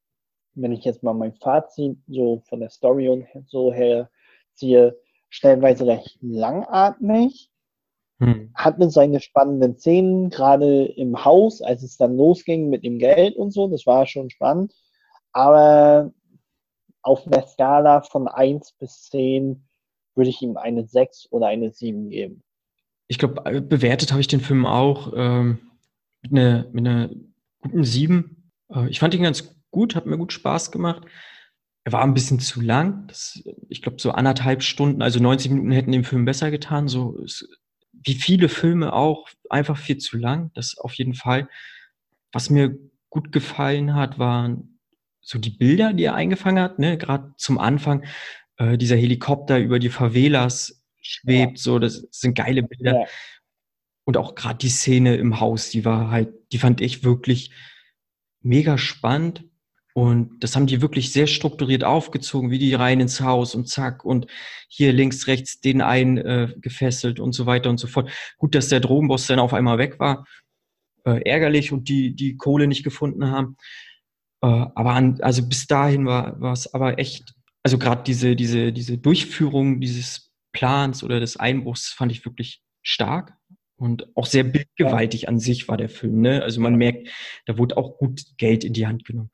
wenn 0.55 0.71
ich 0.71 0.83
jetzt 0.83 1.03
mal 1.03 1.13
mein 1.13 1.33
Fazit 1.33 1.97
so 2.07 2.41
von 2.47 2.59
der 2.59 2.69
Story 2.69 3.09
und 3.09 3.25
so 3.47 3.71
her 3.71 4.09
ziehe, 4.53 4.97
stellenweise 5.29 5.87
recht 5.87 6.17
langatmig. 6.21 7.49
Hm. 8.19 8.51
Hatte 8.53 8.89
seine 8.89 9.19
spannenden 9.19 9.77
Szenen, 9.77 10.29
gerade 10.29 10.85
im 10.85 11.25
Haus, 11.25 11.61
als 11.61 11.81
es 11.81 11.97
dann 11.97 12.17
losging 12.17 12.69
mit 12.69 12.83
dem 12.83 12.99
Geld 12.99 13.35
und 13.35 13.51
so, 13.51 13.67
das 13.67 13.87
war 13.87 14.05
schon 14.05 14.29
spannend. 14.29 14.73
Aber 15.31 16.13
auf 17.01 17.25
einer 17.25 17.47
Skala 17.47 18.01
von 18.01 18.27
1 18.27 18.73
bis 18.73 19.09
10 19.09 19.63
würde 20.15 20.29
ich 20.29 20.41
ihm 20.41 20.57
eine 20.57 20.85
6 20.85 21.31
oder 21.31 21.47
eine 21.47 21.71
7 21.71 22.09
geben. 22.09 22.43
Ich 23.07 23.17
glaube, 23.17 23.43
äh, 23.45 23.61
bewertet 23.61 24.11
habe 24.11 24.21
ich 24.21 24.27
den 24.27 24.39
Film 24.39 24.65
auch 24.65 25.13
ähm, 25.15 25.71
mit, 26.21 26.31
einer, 26.31 26.67
mit 26.71 26.85
einer 26.85 27.09
guten 27.61 27.83
7. 27.83 28.51
Äh, 28.69 28.89
ich 28.89 28.99
fand 28.99 29.15
ihn 29.15 29.23
ganz 29.23 29.55
gut, 29.71 29.95
hat 29.95 30.05
mir 30.05 30.17
gut 30.17 30.33
Spaß 30.33 30.71
gemacht. 30.71 31.03
Er 31.83 31.93
war 31.93 32.03
ein 32.03 32.13
bisschen 32.13 32.39
zu 32.39 32.61
lang. 32.61 33.07
Das, 33.07 33.41
ich 33.69 33.81
glaube, 33.81 33.99
so 33.99 34.11
anderthalb 34.11 34.61
Stunden, 34.61 35.01
also 35.01 35.19
90 35.19 35.51
Minuten 35.51 35.71
hätten 35.71 35.91
dem 35.91 36.03
Film 36.03 36.25
besser 36.25 36.51
getan. 36.51 36.87
So, 36.87 37.17
es 37.23 37.47
wie 38.03 38.15
viele 38.15 38.49
Filme 38.49 38.93
auch, 38.93 39.29
einfach 39.49 39.77
viel 39.77 39.97
zu 39.97 40.17
lang. 40.17 40.51
Das 40.53 40.77
auf 40.77 40.93
jeden 40.93 41.13
Fall. 41.13 41.47
Was 42.31 42.49
mir 42.49 42.77
gut 43.09 43.31
gefallen 43.31 43.93
hat, 43.95 44.19
waren 44.19 44.79
so 45.21 45.37
die 45.37 45.49
Bilder, 45.51 45.93
die 45.93 46.05
er 46.05 46.15
eingefangen 46.15 46.63
hat. 46.63 46.79
Ne? 46.79 46.97
Gerade 46.97 47.33
zum 47.37 47.59
Anfang, 47.59 48.05
äh, 48.57 48.77
dieser 48.77 48.95
Helikopter 48.95 49.59
über 49.59 49.79
die 49.79 49.89
Favelas 49.89 50.83
schwebt, 51.01 51.57
ja. 51.57 51.63
so, 51.63 51.79
das 51.79 52.07
sind 52.11 52.35
geile 52.35 52.63
Bilder. 52.63 53.01
Ja. 53.01 53.05
Und 54.05 54.17
auch 54.17 54.35
gerade 54.35 54.57
die 54.57 54.69
Szene 54.69 55.15
im 55.15 55.39
Haus, 55.39 55.69
die 55.69 55.85
war 55.85 56.09
halt, 56.09 56.33
die 56.51 56.57
fand 56.57 56.81
ich 56.81 57.03
wirklich 57.03 57.51
mega 58.41 58.77
spannend. 58.77 59.45
Und 59.93 60.41
das 60.43 60.55
haben 60.55 60.67
die 60.67 60.81
wirklich 60.81 61.11
sehr 61.11 61.27
strukturiert 61.27 61.83
aufgezogen, 61.83 62.49
wie 62.49 62.59
die 62.59 62.73
rein 62.73 63.01
ins 63.01 63.19
Haus 63.21 63.55
und 63.55 63.67
zack 63.67 64.05
und 64.05 64.27
hier 64.69 64.93
links, 64.93 65.27
rechts 65.27 65.59
den 65.59 65.81
einen 65.81 66.17
äh, 66.17 66.53
gefesselt 66.61 67.19
und 67.19 67.33
so 67.33 67.45
weiter 67.45 67.69
und 67.69 67.77
so 67.77 67.87
fort. 67.87 68.09
Gut, 68.37 68.55
dass 68.55 68.69
der 68.69 68.79
Drogenboss 68.79 69.27
dann 69.27 69.39
auf 69.39 69.53
einmal 69.53 69.77
weg 69.77 69.99
war. 69.99 70.25
Äh, 71.03 71.21
ärgerlich 71.29 71.71
und 71.71 71.89
die, 71.89 72.15
die 72.15 72.37
Kohle 72.37 72.67
nicht 72.67 72.83
gefunden 72.83 73.31
haben. 73.31 73.57
Äh, 74.41 74.47
aber 74.47 74.91
an, 74.93 75.19
also 75.21 75.47
bis 75.47 75.67
dahin 75.67 76.05
war, 76.05 76.39
war 76.39 76.53
es 76.53 76.73
aber 76.73 76.99
echt, 76.99 77.33
also 77.63 77.77
gerade 77.77 78.03
diese, 78.03 78.35
diese, 78.35 78.71
diese 78.71 78.97
Durchführung 78.97 79.81
dieses 79.81 80.31
Plans 80.53 81.03
oder 81.03 81.19
des 81.19 81.37
Einbruchs 81.37 81.89
fand 81.89 82.11
ich 82.11 82.23
wirklich 82.25 82.61
stark. 82.81 83.33
Und 83.77 84.15
auch 84.15 84.27
sehr 84.27 84.43
bildgewaltig 84.43 85.27
an 85.27 85.39
sich 85.39 85.67
war 85.67 85.75
der 85.75 85.89
Film. 85.89 86.21
Ne? 86.21 86.43
Also 86.43 86.61
man 86.61 86.75
merkt, 86.75 87.09
da 87.47 87.57
wurde 87.57 87.77
auch 87.77 87.97
gut 87.97 88.21
Geld 88.37 88.63
in 88.63 88.73
die 88.73 88.85
Hand 88.85 89.05
genommen. 89.05 89.31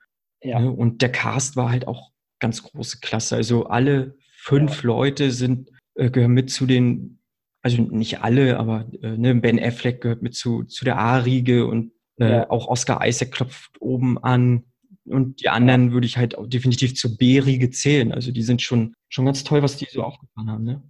Ja. 0.48 0.60
Ne? 0.60 0.72
Und 0.72 1.02
der 1.02 1.12
Cast 1.12 1.56
war 1.56 1.72
halt 1.72 1.88
auch 1.88 2.12
ganz 2.40 2.64
große 2.64 3.00
Klasse. 3.02 3.36
Also 3.36 3.66
alle 3.66 4.16
fünf 4.36 4.84
ja. 4.84 4.88
Leute 4.88 5.32
sind, 5.32 5.72
äh, 5.96 6.10
gehören 6.10 6.32
mit 6.32 6.50
zu 6.50 6.66
den, 6.66 7.20
also 7.62 7.82
nicht 7.82 8.22
alle, 8.22 8.58
aber 8.58 8.86
äh, 9.02 9.18
ne, 9.18 9.36
Ben 9.36 9.60
Affleck 9.60 10.02
gehört 10.02 10.22
mit 10.22 10.36
zu, 10.36 10.64
zu 10.64 10.86
der 10.86 10.98
A-Riege 10.98 11.66
und 11.66 11.92
äh, 12.20 12.30
ja. 12.30 12.50
auch 12.50 12.68
Oscar 12.68 13.06
Isaac 13.06 13.32
klopft 13.32 13.82
oben 13.82 14.18
an. 14.24 14.64
Und 15.06 15.42
die 15.42 15.50
anderen 15.50 15.94
würde 15.94 16.06
ich 16.06 16.18
halt 16.18 16.36
definitiv 16.48 16.96
zur 16.96 17.18
B-Riege 17.18 17.70
zählen. 17.70 18.12
Also 18.12 18.32
die 18.32 18.42
sind 18.42 18.62
schon, 18.62 18.94
schon 19.08 19.26
ganz 19.26 19.44
toll, 19.44 19.64
was 19.64 19.78
die 19.78 19.88
so 19.90 20.04
aufgefahren 20.04 20.52
haben. 20.52 20.64
Ne? 20.64 20.84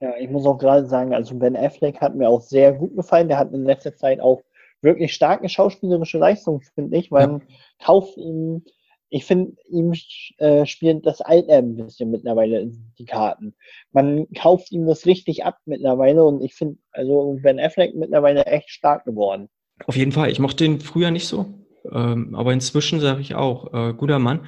Ja, 0.00 0.16
ich 0.18 0.28
muss 0.28 0.44
auch 0.44 0.58
gerade 0.58 0.86
sagen, 0.86 1.14
also 1.14 1.34
Ben 1.34 1.56
Affleck 1.56 2.00
hat 2.00 2.14
mir 2.14 2.28
auch 2.28 2.42
sehr 2.42 2.72
gut 2.72 2.94
gefallen. 2.94 3.28
Der 3.28 3.38
hat 3.38 3.52
in 3.52 3.64
letzter 3.64 3.96
Zeit 3.96 4.20
auch 4.20 4.42
wirklich 4.82 5.14
starke 5.14 5.48
schauspielerische 5.48 6.18
Leistung, 6.18 6.60
finde 6.60 6.96
ich, 6.98 7.10
weil 7.10 7.26
man 7.26 7.42
kauft 7.82 8.16
ihm, 8.16 8.64
ich 9.10 9.24
finde, 9.24 9.52
ihm 9.68 9.94
äh, 10.38 10.66
spielt 10.66 11.06
das 11.06 11.20
Alter 11.20 11.58
ein 11.58 11.76
bisschen 11.76 12.10
mittlerweile 12.10 12.70
die 12.98 13.04
Karten. 13.04 13.54
Man 13.92 14.26
kauft 14.32 14.70
ihm 14.70 14.86
das 14.86 15.06
richtig 15.06 15.44
ab 15.44 15.58
mittlerweile 15.64 16.24
und 16.24 16.42
ich 16.42 16.54
finde, 16.54 16.78
also 16.92 17.38
Ben 17.42 17.58
Affleck 17.58 17.94
mittlerweile 17.94 18.44
echt 18.46 18.70
stark 18.70 19.04
geworden. 19.04 19.48
Auf 19.86 19.96
jeden 19.96 20.12
Fall. 20.12 20.30
Ich 20.30 20.40
mochte 20.40 20.64
den 20.64 20.80
früher 20.80 21.10
nicht 21.10 21.26
so, 21.26 21.46
ähm, 21.90 22.34
aber 22.34 22.52
inzwischen 22.52 23.00
sage 23.00 23.20
ich 23.20 23.34
auch, 23.34 23.72
äh, 23.72 23.94
guter 23.94 24.18
Mann. 24.18 24.46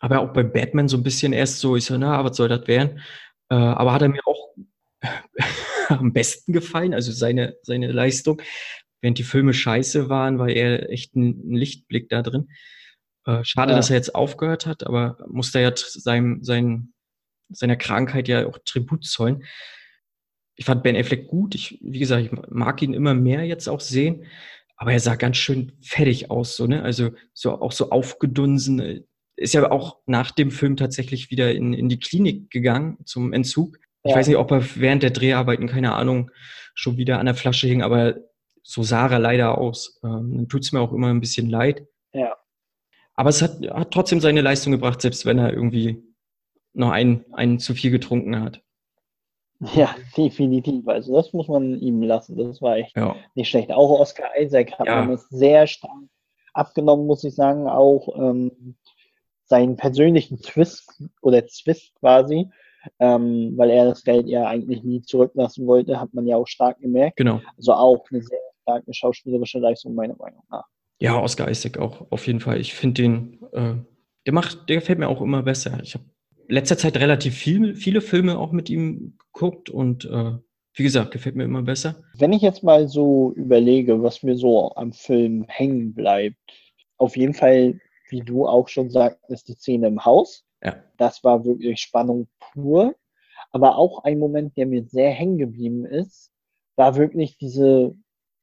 Aber 0.00 0.20
auch 0.20 0.32
bei 0.32 0.42
Batman 0.42 0.88
so 0.88 0.96
ein 0.96 1.02
bisschen 1.02 1.32
erst 1.32 1.58
so, 1.58 1.76
ich 1.76 1.84
so, 1.84 1.96
na, 1.96 2.24
was 2.24 2.36
soll 2.36 2.48
das 2.48 2.66
werden? 2.68 3.00
Äh, 3.50 3.54
aber 3.54 3.92
hat 3.92 4.02
er 4.02 4.08
mir 4.08 4.20
auch 4.26 4.54
am 5.88 6.12
besten 6.12 6.52
gefallen, 6.52 6.94
also 6.94 7.10
seine, 7.12 7.56
seine 7.62 7.90
Leistung 7.90 8.42
während 9.00 9.18
die 9.18 9.24
Filme 9.24 9.54
scheiße 9.54 10.08
waren, 10.08 10.38
war 10.38 10.48
er 10.48 10.90
echt 10.90 11.14
ein 11.14 11.50
Lichtblick 11.50 12.08
da 12.08 12.22
drin. 12.22 12.48
Äh, 13.28 13.44
schade, 13.44 13.72
ja. 13.72 13.76
dass 13.76 13.90
er 13.90 13.96
jetzt 13.96 14.14
aufgehört 14.14 14.64
hat, 14.64 14.86
aber 14.86 15.18
musste 15.28 15.60
ja 15.60 15.70
seinem, 15.76 16.42
sein, 16.42 16.94
seiner 17.50 17.76
Krankheit 17.76 18.26
ja 18.26 18.46
auch 18.46 18.58
Tribut 18.64 19.04
zollen. 19.04 19.44
Ich 20.56 20.64
fand 20.64 20.82
Ben 20.82 20.96
Affleck 20.96 21.28
gut. 21.28 21.54
Ich, 21.54 21.78
wie 21.82 21.98
gesagt, 21.98 22.24
ich 22.24 22.32
mag 22.48 22.80
ihn 22.80 22.94
immer 22.94 23.12
mehr 23.12 23.44
jetzt 23.44 23.68
auch 23.68 23.80
sehen. 23.80 24.24
Aber 24.76 24.92
er 24.92 25.00
sah 25.00 25.16
ganz 25.16 25.36
schön 25.36 25.72
fertig 25.82 26.30
aus, 26.30 26.56
so, 26.56 26.66
ne? 26.66 26.82
Also, 26.82 27.10
so, 27.34 27.60
auch 27.60 27.72
so 27.72 27.90
aufgedunsen. 27.90 29.04
Ist 29.36 29.54
ja 29.54 29.70
auch 29.70 29.98
nach 30.06 30.30
dem 30.30 30.50
Film 30.50 30.76
tatsächlich 30.76 31.30
wieder 31.30 31.52
in, 31.52 31.74
in 31.74 31.88
die 31.88 31.98
Klinik 31.98 32.50
gegangen 32.50 32.96
zum 33.04 33.32
Entzug. 33.34 33.78
Ich 34.04 34.14
weiß 34.14 34.26
nicht, 34.26 34.36
ob 34.36 34.50
er 34.52 34.64
während 34.76 35.02
der 35.02 35.10
Dreharbeiten, 35.10 35.66
keine 35.66 35.94
Ahnung, 35.94 36.30
schon 36.74 36.96
wieder 36.96 37.18
an 37.18 37.26
der 37.26 37.34
Flasche 37.34 37.66
hing, 37.66 37.82
aber 37.82 38.16
so 38.62 38.82
sah 38.82 39.08
er 39.08 39.18
leider 39.18 39.58
aus. 39.58 40.00
Ähm, 40.02 40.32
dann 40.34 40.48
tut 40.48 40.62
es 40.62 40.72
mir 40.72 40.80
auch 40.80 40.92
immer 40.92 41.08
ein 41.08 41.20
bisschen 41.20 41.50
leid. 41.50 41.84
Ja. 42.12 42.34
Aber 43.18 43.30
es 43.30 43.42
hat, 43.42 43.58
hat 43.68 43.90
trotzdem 43.90 44.20
seine 44.20 44.42
Leistung 44.42 44.70
gebracht, 44.70 45.02
selbst 45.02 45.26
wenn 45.26 45.38
er 45.38 45.52
irgendwie 45.52 46.00
noch 46.72 46.92
einen, 46.92 47.24
einen 47.32 47.58
zu 47.58 47.74
viel 47.74 47.90
getrunken 47.90 48.40
hat. 48.40 48.62
Ja, 49.74 49.96
definitiv. 50.16 50.86
Also 50.86 51.16
das 51.16 51.32
muss 51.32 51.48
man 51.48 51.80
ihm 51.80 52.00
lassen. 52.00 52.36
Das 52.36 52.62
war 52.62 52.76
echt 52.76 52.96
ja. 52.96 53.16
nicht 53.34 53.48
schlecht. 53.48 53.72
Auch 53.72 53.98
Oscar 53.98 54.28
Isaac 54.38 54.78
hat 54.78 54.86
ja. 54.86 55.02
man 55.02 55.14
es 55.14 55.28
sehr 55.30 55.66
stark 55.66 55.90
abgenommen, 56.54 57.08
muss 57.08 57.24
ich 57.24 57.34
sagen, 57.34 57.66
auch 57.66 58.08
ähm, 58.16 58.76
seinen 59.46 59.74
persönlichen 59.74 60.40
Twist 60.40 61.02
oder 61.20 61.44
Zwist 61.48 61.96
quasi, 61.96 62.48
ähm, 63.00 63.54
weil 63.56 63.70
er 63.70 63.86
das 63.86 64.04
Geld 64.04 64.28
ja 64.28 64.46
eigentlich 64.46 64.84
nie 64.84 65.02
zurücklassen 65.02 65.66
wollte, 65.66 66.00
hat 66.00 66.14
man 66.14 66.24
ja 66.24 66.36
auch 66.36 66.46
stark 66.46 66.78
gemerkt. 66.78 67.16
Genau. 67.16 67.40
Also 67.56 67.72
auch 67.72 68.06
eine 68.12 68.22
sehr 68.22 68.38
starke 68.62 68.94
schauspielerische 68.94 69.58
Leistung, 69.58 69.96
meiner 69.96 70.14
Meinung 70.14 70.44
nach. 70.48 70.68
Ja, 70.98 71.20
Oscar 71.20 71.48
Isaac 71.48 71.78
auch, 71.78 72.10
auf 72.10 72.26
jeden 72.26 72.40
Fall. 72.40 72.60
Ich 72.60 72.74
finde 72.74 73.02
den, 73.02 73.42
äh, 73.52 73.74
der 74.26 74.32
macht, 74.32 74.68
der 74.68 74.76
gefällt 74.76 74.98
mir 74.98 75.08
auch 75.08 75.20
immer 75.20 75.42
besser. 75.42 75.78
Ich 75.82 75.94
habe 75.94 76.04
letzter 76.48 76.76
Zeit 76.76 76.96
relativ 76.96 77.34
viel, 77.34 77.74
viele 77.74 78.00
Filme 78.00 78.38
auch 78.38 78.52
mit 78.52 78.68
ihm 78.68 79.16
geguckt 79.32 79.70
und 79.70 80.04
äh, 80.06 80.32
wie 80.74 80.82
gesagt, 80.82 81.10
gefällt 81.10 81.36
mir 81.36 81.44
immer 81.44 81.62
besser. 81.62 81.96
Wenn 82.16 82.32
ich 82.32 82.42
jetzt 82.42 82.62
mal 82.62 82.88
so 82.88 83.32
überlege, 83.34 84.02
was 84.02 84.22
mir 84.22 84.36
so 84.36 84.72
am 84.74 84.92
Film 84.92 85.44
hängen 85.48 85.94
bleibt, 85.94 86.36
auf 86.98 87.16
jeden 87.16 87.34
Fall, 87.34 87.80
wie 88.10 88.20
du 88.20 88.46
auch 88.46 88.68
schon 88.68 88.90
sagtest, 88.90 89.48
die 89.48 89.54
Szene 89.54 89.88
im 89.88 90.04
Haus. 90.04 90.44
Ja. 90.62 90.76
Das 90.96 91.22
war 91.24 91.44
wirklich 91.44 91.80
Spannung 91.80 92.28
pur. 92.38 92.94
Aber 93.50 93.76
auch 93.76 94.04
ein 94.04 94.18
Moment, 94.18 94.56
der 94.56 94.66
mir 94.66 94.84
sehr 94.84 95.10
hängen 95.10 95.38
geblieben 95.38 95.84
ist, 95.84 96.30
war 96.76 96.96
wirklich 96.96 97.38
diese 97.38 97.94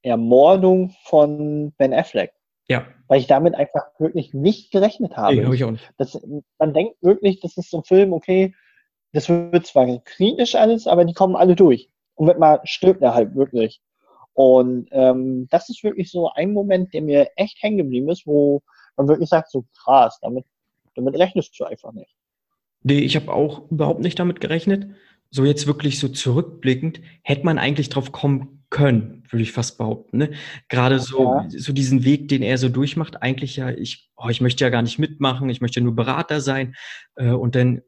Ermordung 0.02 0.94
von 1.04 1.74
Ben 1.78 1.94
Affleck. 1.94 2.32
Ja. 2.68 2.88
Weil 3.08 3.20
ich 3.20 3.28
damit 3.28 3.56
einfach 3.56 3.84
wirklich 4.00 4.34
nicht 4.34 4.72
gerechnet 4.72 5.16
habe. 5.18 5.36
Nee, 5.36 5.46
hab 5.46 5.54
ich 5.54 5.64
auch 5.64 5.72
nicht. 5.72 5.92
Das, 5.98 6.20
man 6.58 6.74
denkt 6.74 6.96
wirklich, 7.02 7.40
das 7.40 7.58
ist 7.58 7.70
so 7.70 7.78
ein 7.78 7.84
Film, 7.84 8.14
okay, 8.14 8.56
das 9.14 9.30
wird 9.30 9.66
zwar 9.66 10.00
kritisch 10.04 10.56
alles, 10.56 10.88
aber 10.88 11.06
die 11.06 11.14
kommen 11.14 11.36
alle 11.36 11.56
durch. 11.56 11.90
Und 12.16 12.28
wird 12.28 12.40
mal 12.40 12.60
stirbt 12.64 13.02
er 13.02 13.14
halt 13.14 13.36
wirklich. 13.36 13.82
Und 14.34 14.90
ähm, 14.92 15.48
das 15.50 15.70
ist 15.70 15.84
wirklich 15.84 16.12
so 16.12 16.30
ein 16.32 16.52
Moment, 16.52 16.94
der 16.94 17.02
mir 17.02 17.30
echt 17.38 17.62
hängen 17.62 17.78
geblieben 17.78 18.10
ist, 18.10 18.26
wo 18.26 18.62
man 18.98 19.08
wirklich 19.08 19.30
sagt, 19.30 19.52
so 19.52 19.66
krass, 19.78 20.20
damit, 20.22 20.46
damit 20.96 21.18
rechnest 21.18 21.58
du 21.60 21.66
einfach 21.66 21.94
nicht. 21.94 22.14
Nee, 22.84 23.00
ich 23.00 23.16
habe 23.16 23.32
auch 23.32 23.70
überhaupt 23.72 24.02
nicht 24.02 24.20
damit 24.20 24.42
gerechnet. 24.42 24.88
So 25.32 25.46
jetzt 25.46 25.68
wirklich 25.68 26.00
so 26.00 26.08
zurückblickend, 26.08 27.02
hätte 27.24 27.46
man 27.46 27.58
eigentlich 27.58 27.90
drauf 27.90 28.12
kommen 28.12 28.65
können, 28.76 29.24
würde 29.30 29.42
ich 29.42 29.54
fast 29.54 29.78
behaupten. 29.78 30.18
Ne? 30.18 30.32
Gerade 30.68 31.00
so, 31.00 31.24
Ja. 31.24 31.48
so 31.50 31.72
diesen 31.72 32.04
Weg, 32.04 32.28
den 32.28 32.42
er 32.42 32.58
so 32.58 32.68
durchmacht, 32.68 33.22
eigentlich 33.22 33.56
ja, 33.56 33.70
ich, 33.72 34.10
oh, 34.18 34.28
ich 34.28 34.42
möchte 34.42 34.66
ja 34.66 34.70
gar 34.70 34.82
nicht 34.82 35.00
mitmachen, 35.00 35.50
ich 35.50 35.62
möchte 35.62 35.80
nur 35.80 35.96
Berater 35.96 36.42
sein. 36.42 36.76
Äh, 37.16 37.30
und 37.30 37.56
dann 37.56 37.78
äh, 37.78 37.82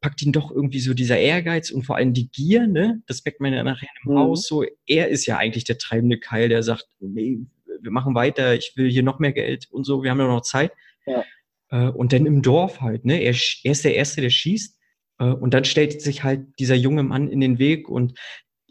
packt 0.00 0.22
ihn 0.22 0.32
doch 0.32 0.50
irgendwie 0.50 0.80
so 0.80 0.94
dieser 0.94 1.18
Ehrgeiz 1.18 1.70
und 1.70 1.82
vor 1.84 1.96
allem 1.96 2.14
die 2.14 2.30
Gier, 2.30 2.66
ne? 2.66 3.02
Das 3.06 3.22
merkt 3.22 3.42
man 3.42 3.52
ja 3.52 3.62
nachher 3.62 3.86
im 4.06 4.12
Mhm. 4.12 4.18
Haus 4.18 4.46
so. 4.48 4.64
Er 4.86 5.08
ist 5.08 5.26
ja 5.26 5.36
eigentlich 5.36 5.64
der 5.64 5.76
treibende 5.76 6.18
Keil, 6.18 6.48
der 6.48 6.62
sagt, 6.62 6.86
nee, 7.00 7.40
wir 7.82 7.90
machen 7.90 8.14
weiter, 8.14 8.54
ich 8.54 8.72
will 8.76 8.90
hier 8.90 9.02
noch 9.02 9.18
mehr 9.18 9.34
Geld 9.34 9.66
und 9.70 9.84
so, 9.84 10.02
wir 10.02 10.10
haben 10.10 10.20
ja 10.20 10.26
noch 10.26 10.40
Zeit. 10.40 10.72
Ja. 11.04 11.22
Äh, 11.70 11.88
und 11.90 12.14
dann 12.14 12.24
im 12.24 12.40
Dorf 12.40 12.80
halt, 12.80 13.04
ne? 13.04 13.20
Er, 13.20 13.34
er 13.62 13.72
ist 13.72 13.84
der 13.84 13.94
Erste, 13.94 14.22
der 14.22 14.30
schießt. 14.30 14.74
Äh, 15.18 15.24
und 15.26 15.52
dann 15.52 15.66
stellt 15.66 16.00
sich 16.00 16.24
halt 16.24 16.46
dieser 16.58 16.76
junge 16.76 17.02
Mann 17.02 17.28
in 17.28 17.40
den 17.40 17.58
Weg 17.58 17.90
und 17.90 18.18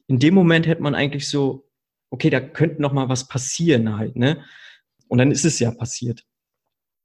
in 0.07 0.19
dem 0.19 0.33
Moment 0.33 0.67
hätte 0.67 0.81
man 0.81 0.95
eigentlich 0.95 1.29
so, 1.29 1.67
okay, 2.09 2.29
da 2.29 2.39
könnte 2.39 2.81
noch 2.81 2.93
mal 2.93 3.09
was 3.09 3.27
passieren 3.27 3.97
halt, 3.97 4.15
ne? 4.15 4.43
Und 5.09 5.17
dann 5.19 5.31
ist 5.31 5.45
es 5.45 5.59
ja 5.59 5.71
passiert. 5.71 6.23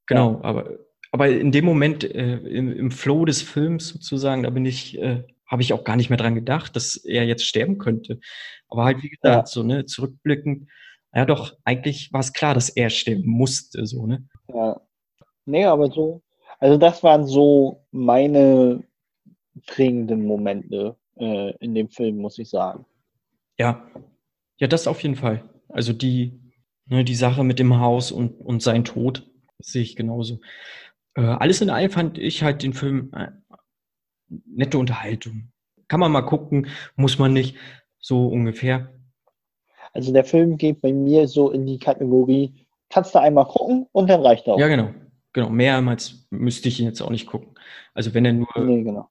Genau, 0.07 0.41
aber, 0.43 0.71
aber 1.13 1.29
in 1.29 1.53
dem 1.53 1.65
Moment, 1.65 2.05
äh, 2.05 2.37
im, 2.39 2.73
im 2.73 2.91
Flow 2.91 3.25
des 3.25 3.43
Films 3.43 3.89
sozusagen, 3.89 4.43
da 4.43 4.51
bin 4.51 4.67
ich, 4.67 4.99
äh, 4.99 5.25
habe 5.47 5.63
ich 5.63 5.73
auch 5.73 5.85
gar 5.85 5.97
nicht 5.97 6.09
mehr 6.11 6.17
dran 6.17 6.35
gedacht, 6.35 6.75
dass 6.77 6.97
er 6.97 7.25
jetzt 7.25 7.45
sterben 7.45 7.79
könnte. 7.79 8.21
Aber 8.69 8.85
halt, 8.85 9.03
wie 9.03 9.11
gesagt, 9.11 9.25
Ja. 9.25 9.47
so, 9.47 9.63
ne, 9.63 9.85
zurückblickend, 9.85 10.69
ja 11.15 11.25
doch, 11.27 11.55
eigentlich 11.65 12.13
war 12.13 12.21
es 12.21 12.33
klar, 12.33 12.55
dass 12.55 12.71
er 12.71 12.91
sterben 12.91 13.29
musste, 13.29 13.87
so, 13.87 14.07
ne? 14.07 14.27
Ja. 14.49 14.81
Nee, 15.45 15.65
aber 15.65 15.91
so, 15.91 16.23
also 16.59 16.79
das 16.79 17.03
waren 17.03 17.27
so 17.27 17.85
meine 17.91 18.85
prägenden 19.67 20.25
Momente 20.25 20.97
äh, 21.19 21.55
in 21.59 21.75
dem 21.75 21.89
Film, 21.89 22.17
muss 22.19 22.39
ich 22.39 22.49
sagen. 22.49 22.87
Ja, 23.63 23.87
ja, 24.59 24.67
das 24.67 24.89
auf 24.89 25.01
jeden 25.05 25.15
Fall. 25.15 25.49
Also 25.69 25.93
die, 25.93 26.41
ne, 26.87 27.05
die 27.05 27.15
Sache 27.15 27.45
mit 27.45 27.61
dem 27.61 27.79
Haus 27.79 28.11
und, 28.11 28.41
und 28.41 28.61
sein 28.61 28.85
Tod, 28.85 29.31
das 29.59 29.69
sehe 29.69 29.83
ich 29.83 29.95
genauso. 29.95 30.41
Äh, 31.15 31.21
alles 31.21 31.61
in 31.61 31.71
allem 31.71 31.89
fand 31.89 32.19
ich 32.19 32.43
halt 32.43 32.65
den 32.65 32.73
Film 32.73 33.13
äh, 33.15 33.29
nette 34.47 34.79
Unterhaltung. 34.79 35.53
Kann 35.87 36.01
man 36.01 36.11
mal 36.11 36.23
gucken, 36.23 36.67
muss 36.97 37.21
man 37.21 37.33
nicht, 37.33 37.57
so 38.01 38.27
ungefähr. 38.27 38.93
Also 39.93 40.13
der 40.13 40.25
Film 40.25 40.57
geht 40.57 40.81
bei 40.81 40.93
mir 40.93 41.29
so 41.29 41.53
in 41.53 41.65
die 41.65 41.79
Kategorie, 41.79 42.67
kannst 42.91 43.15
du 43.15 43.21
einmal 43.21 43.47
gucken 43.47 43.87
und 43.93 44.11
dann 44.11 44.23
reicht 44.23 44.49
auch. 44.49 44.59
Ja, 44.59 44.67
genau. 44.67 44.93
Genau, 45.35 45.51
mehrmals 45.51 46.27
müsste 46.31 46.67
ich 46.67 46.81
ihn 46.81 46.87
jetzt 46.87 47.01
auch 47.01 47.11
nicht 47.11 47.29
gucken. 47.29 47.55
Also 47.95 48.13
wenn 48.13 48.25
er 48.25 48.33
nur 48.33 48.49
Nee, 48.59 48.83
genau. 48.83 49.09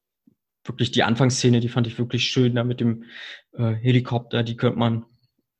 Wirklich 0.64 0.92
die 0.92 1.04
Anfangsszene, 1.04 1.60
die 1.60 1.70
fand 1.70 1.88
ich 1.88 1.98
wirklich 1.98 2.26
schön, 2.26 2.56
da 2.56 2.64
mit 2.64 2.80
dem 2.80 3.06
äh, 3.54 3.74
Helikopter, 3.74 4.44
die 4.44 4.58
könnte 4.58 4.80
man, 4.80 5.06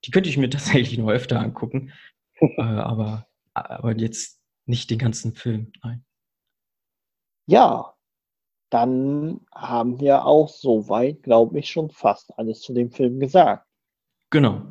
die 0.06 0.12
könnte 0.12 0.30
ich 0.30 0.38
mir 0.38 0.50
tatsächlich 0.50 0.98
noch 0.98 1.10
öfter 1.10 1.40
angucken. 1.40 1.92
äh, 2.40 2.62
aber, 2.62 3.28
aber 3.54 3.98
jetzt 3.98 4.40
nicht 4.66 4.90
den 4.90 5.00
ganzen 5.00 5.34
Film, 5.34 5.72
nein. 5.84 6.06
Ja, 7.48 7.96
dann 8.72 9.42
haben 9.54 10.00
wir 10.00 10.26
auch 10.26 10.48
soweit, 10.48 11.24
glaube 11.24 11.60
ich, 11.60 11.70
schon 11.70 11.90
fast 11.90 12.38
alles 12.38 12.62
zu 12.62 12.74
dem 12.74 12.92
Film 12.92 13.20
gesagt. 13.20 13.68
Genau. 14.30 14.62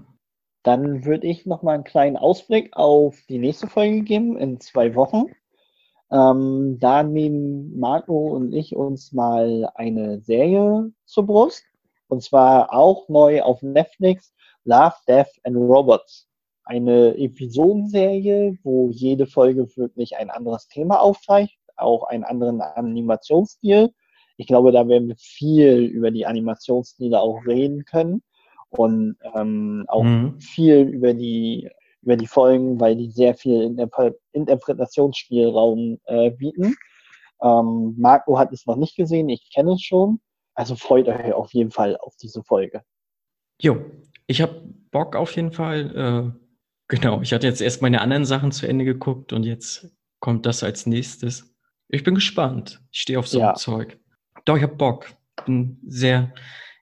Dann 0.63 1.05
würde 1.05 1.27
ich 1.27 1.47
noch 1.47 1.63
mal 1.63 1.75
einen 1.75 1.85
kleinen 1.85 2.17
Ausblick 2.17 2.75
auf 2.77 3.21
die 3.29 3.39
nächste 3.39 3.67
Folge 3.67 4.03
geben 4.03 4.39
in 4.39 4.61
zwei 4.61 4.95
Wochen. 4.95 5.25
Ähm, 6.13 6.79
da 6.81 7.03
nehmen 7.03 7.79
Marco 7.79 8.29
und 8.31 8.53
ich 8.53 8.75
uns 8.75 9.13
mal 9.13 9.71
eine 9.75 10.21
Serie 10.21 10.91
zur 11.05 11.27
Brust. 11.27 11.63
Und 12.09 12.23
zwar 12.23 12.73
auch 12.73 13.09
neu 13.09 13.43
auf 13.43 13.63
Netflix, 13.63 14.35
Love, 14.65 14.95
Death 15.07 15.31
and 15.45 15.57
Robots. 15.57 16.27
Eine 16.65 17.17
Episodenserie, 17.17 18.57
wo 18.63 18.91
jede 18.91 19.27
Folge 19.27 19.67
wirklich 19.77 20.17
ein 20.17 20.31
anderes 20.31 20.69
Thema 20.69 21.01
aufzeigt, 21.01 21.57
auch 21.77 22.05
einen 22.05 22.25
anderen 22.25 22.61
Animationsstil. 22.61 23.91
Ich 24.37 24.47
glaube, 24.47 24.73
da 24.73 24.89
werden 24.89 25.09
wir 25.09 25.17
viel 25.19 25.85
über 25.85 26.11
die 26.11 26.27
Animationsstile 26.27 27.21
auch 27.21 27.45
reden 27.47 27.85
können 27.85 28.23
und 28.71 29.17
ähm, 29.35 29.85
auch 29.89 30.05
Mhm. 30.05 30.41
viel 30.41 30.83
über 30.83 31.15
die 31.15 31.69
über 32.03 32.17
die 32.17 32.27
Folgen, 32.27 32.81
weil 32.81 32.97
die 32.97 33.11
sehr 33.11 33.35
viel 33.35 33.63
Interpre 33.63 34.19
Interpretationsspielraum 34.33 35.99
äh, 36.07 36.31
bieten. 36.31 36.77
Ähm, 37.43 37.95
Marco 37.99 38.39
hat 38.39 38.53
es 38.53 38.67
noch 38.67 38.77
nicht 38.77 38.97
gesehen, 38.97 39.29
ich 39.29 39.51
kenne 39.55 39.75
es 39.75 39.83
schon. 39.83 40.21
Also 40.55 40.77
freut 40.77 41.09
euch 41.09 41.33
auf 41.33 41.53
jeden 41.53 41.71
Fall 41.71 41.97
auf 41.97 42.15
diese 42.17 42.43
Folge. 42.43 42.83
Jo, 43.61 43.79
ich 44.27 44.41
habe 44.43 44.63
Bock 44.91 45.17
auf 45.17 45.35
jeden 45.37 45.53
Fall. 45.53 46.35
Äh, 46.37 46.41
genau, 46.89 47.21
ich 47.23 47.33
hatte 47.33 47.47
jetzt 47.47 47.61
erst 47.61 47.83
meine 47.83 48.01
anderen 48.01 48.25
Sachen 48.25 48.53
zu 48.53 48.67
Ende 48.67 48.85
geguckt 48.85 49.33
und 49.33 49.45
jetzt 49.45 49.91
kommt 50.21 50.45
das 50.47 50.63
als 50.63 50.87
nächstes. 50.87 51.55
Ich 51.89 52.05
bin 52.05 52.15
gespannt. 52.15 52.81
Ich 52.93 53.01
stehe 53.01 53.19
auf 53.19 53.29
so 53.29 53.39
Ja. 53.39 53.51
ein 53.51 53.57
Zeug. 53.57 53.99
Doch, 54.45 54.57
ich 54.57 54.63
habe 54.63 54.77
Bock. 54.77 55.07
Bin 55.47 55.79
sehr 55.87 56.33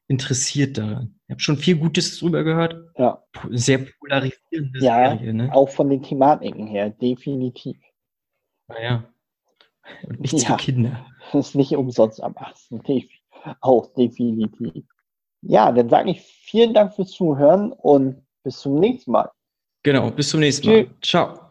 interessiert 0.08 0.78
daran. 0.78 1.14
Ich 1.26 1.32
habe 1.32 1.40
schon 1.40 1.56
viel 1.58 1.76
Gutes 1.76 2.18
drüber 2.18 2.42
gehört. 2.42 2.76
Ja, 2.96 3.22
Sehr 3.50 3.86
polarisierende 4.00 4.80
Ja, 4.80 5.10
Serie, 5.16 5.34
ne? 5.34 5.54
auch 5.54 5.68
von 5.68 5.90
den 5.90 6.02
Thematiken 6.02 6.66
her, 6.66 6.90
definitiv. 6.90 7.76
Naja. 8.68 9.04
Und 10.06 10.20
nichts 10.20 10.42
Ja. 10.42 10.50
für 10.56 10.56
Kinder. 10.64 11.06
Das 11.32 11.34
ist 11.48 11.54
nicht 11.54 11.72
umsonst 11.76 12.22
am 12.22 12.36
8. 12.36 12.56
Def 12.88 13.04
auch 13.60 13.92
definitiv. 13.94 14.84
Ja, 15.42 15.70
dann 15.70 15.88
sage 15.88 16.10
ich 16.10 16.20
vielen 16.20 16.74
Dank 16.74 16.94
fürs 16.94 17.10
Zuhören 17.12 17.72
und 17.72 18.26
bis 18.42 18.58
zum 18.58 18.80
nächsten 18.80 19.12
Mal. 19.12 19.30
Genau, 19.84 20.10
bis 20.10 20.30
zum 20.30 20.40
nächsten 20.40 20.66
Mal. 20.66 20.90
Ciao. 21.02 21.47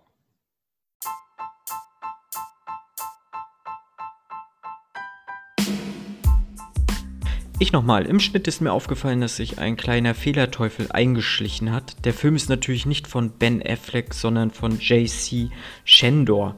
Ich 7.59 7.71
nochmal, 7.71 8.05
im 8.05 8.19
Schnitt 8.19 8.47
ist 8.47 8.61
mir 8.61 8.71
aufgefallen, 8.71 9.19
dass 9.19 9.37
sich 9.37 9.57
ein 9.57 9.77
kleiner 9.77 10.13
Fehlerteufel 10.13 10.91
eingeschlichen 10.91 11.71
hat. 11.71 12.05
Der 12.05 12.13
Film 12.13 12.35
ist 12.35 12.49
natürlich 12.49 12.85
nicht 12.85 13.07
von 13.07 13.31
Ben 13.31 13.63
Affleck, 13.65 14.13
sondern 14.13 14.51
von 14.51 14.77
JC 14.79 15.49
Shendor. 15.83 16.55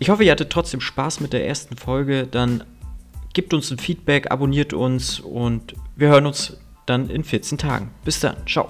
Ich 0.00 0.10
hoffe, 0.10 0.24
ihr 0.24 0.32
hattet 0.32 0.50
trotzdem 0.50 0.82
Spaß 0.82 1.20
mit 1.20 1.32
der 1.32 1.46
ersten 1.46 1.78
Folge. 1.78 2.26
Dann 2.26 2.64
gebt 3.32 3.54
uns 3.54 3.70
ein 3.70 3.78
Feedback, 3.78 4.30
abonniert 4.30 4.74
uns 4.74 5.18
und 5.18 5.74
wir 5.96 6.08
hören 6.08 6.26
uns 6.26 6.58
dann 6.84 7.08
in 7.08 7.24
14 7.24 7.56
Tagen. 7.56 7.90
Bis 8.04 8.20
dann, 8.20 8.36
ciao. 8.46 8.68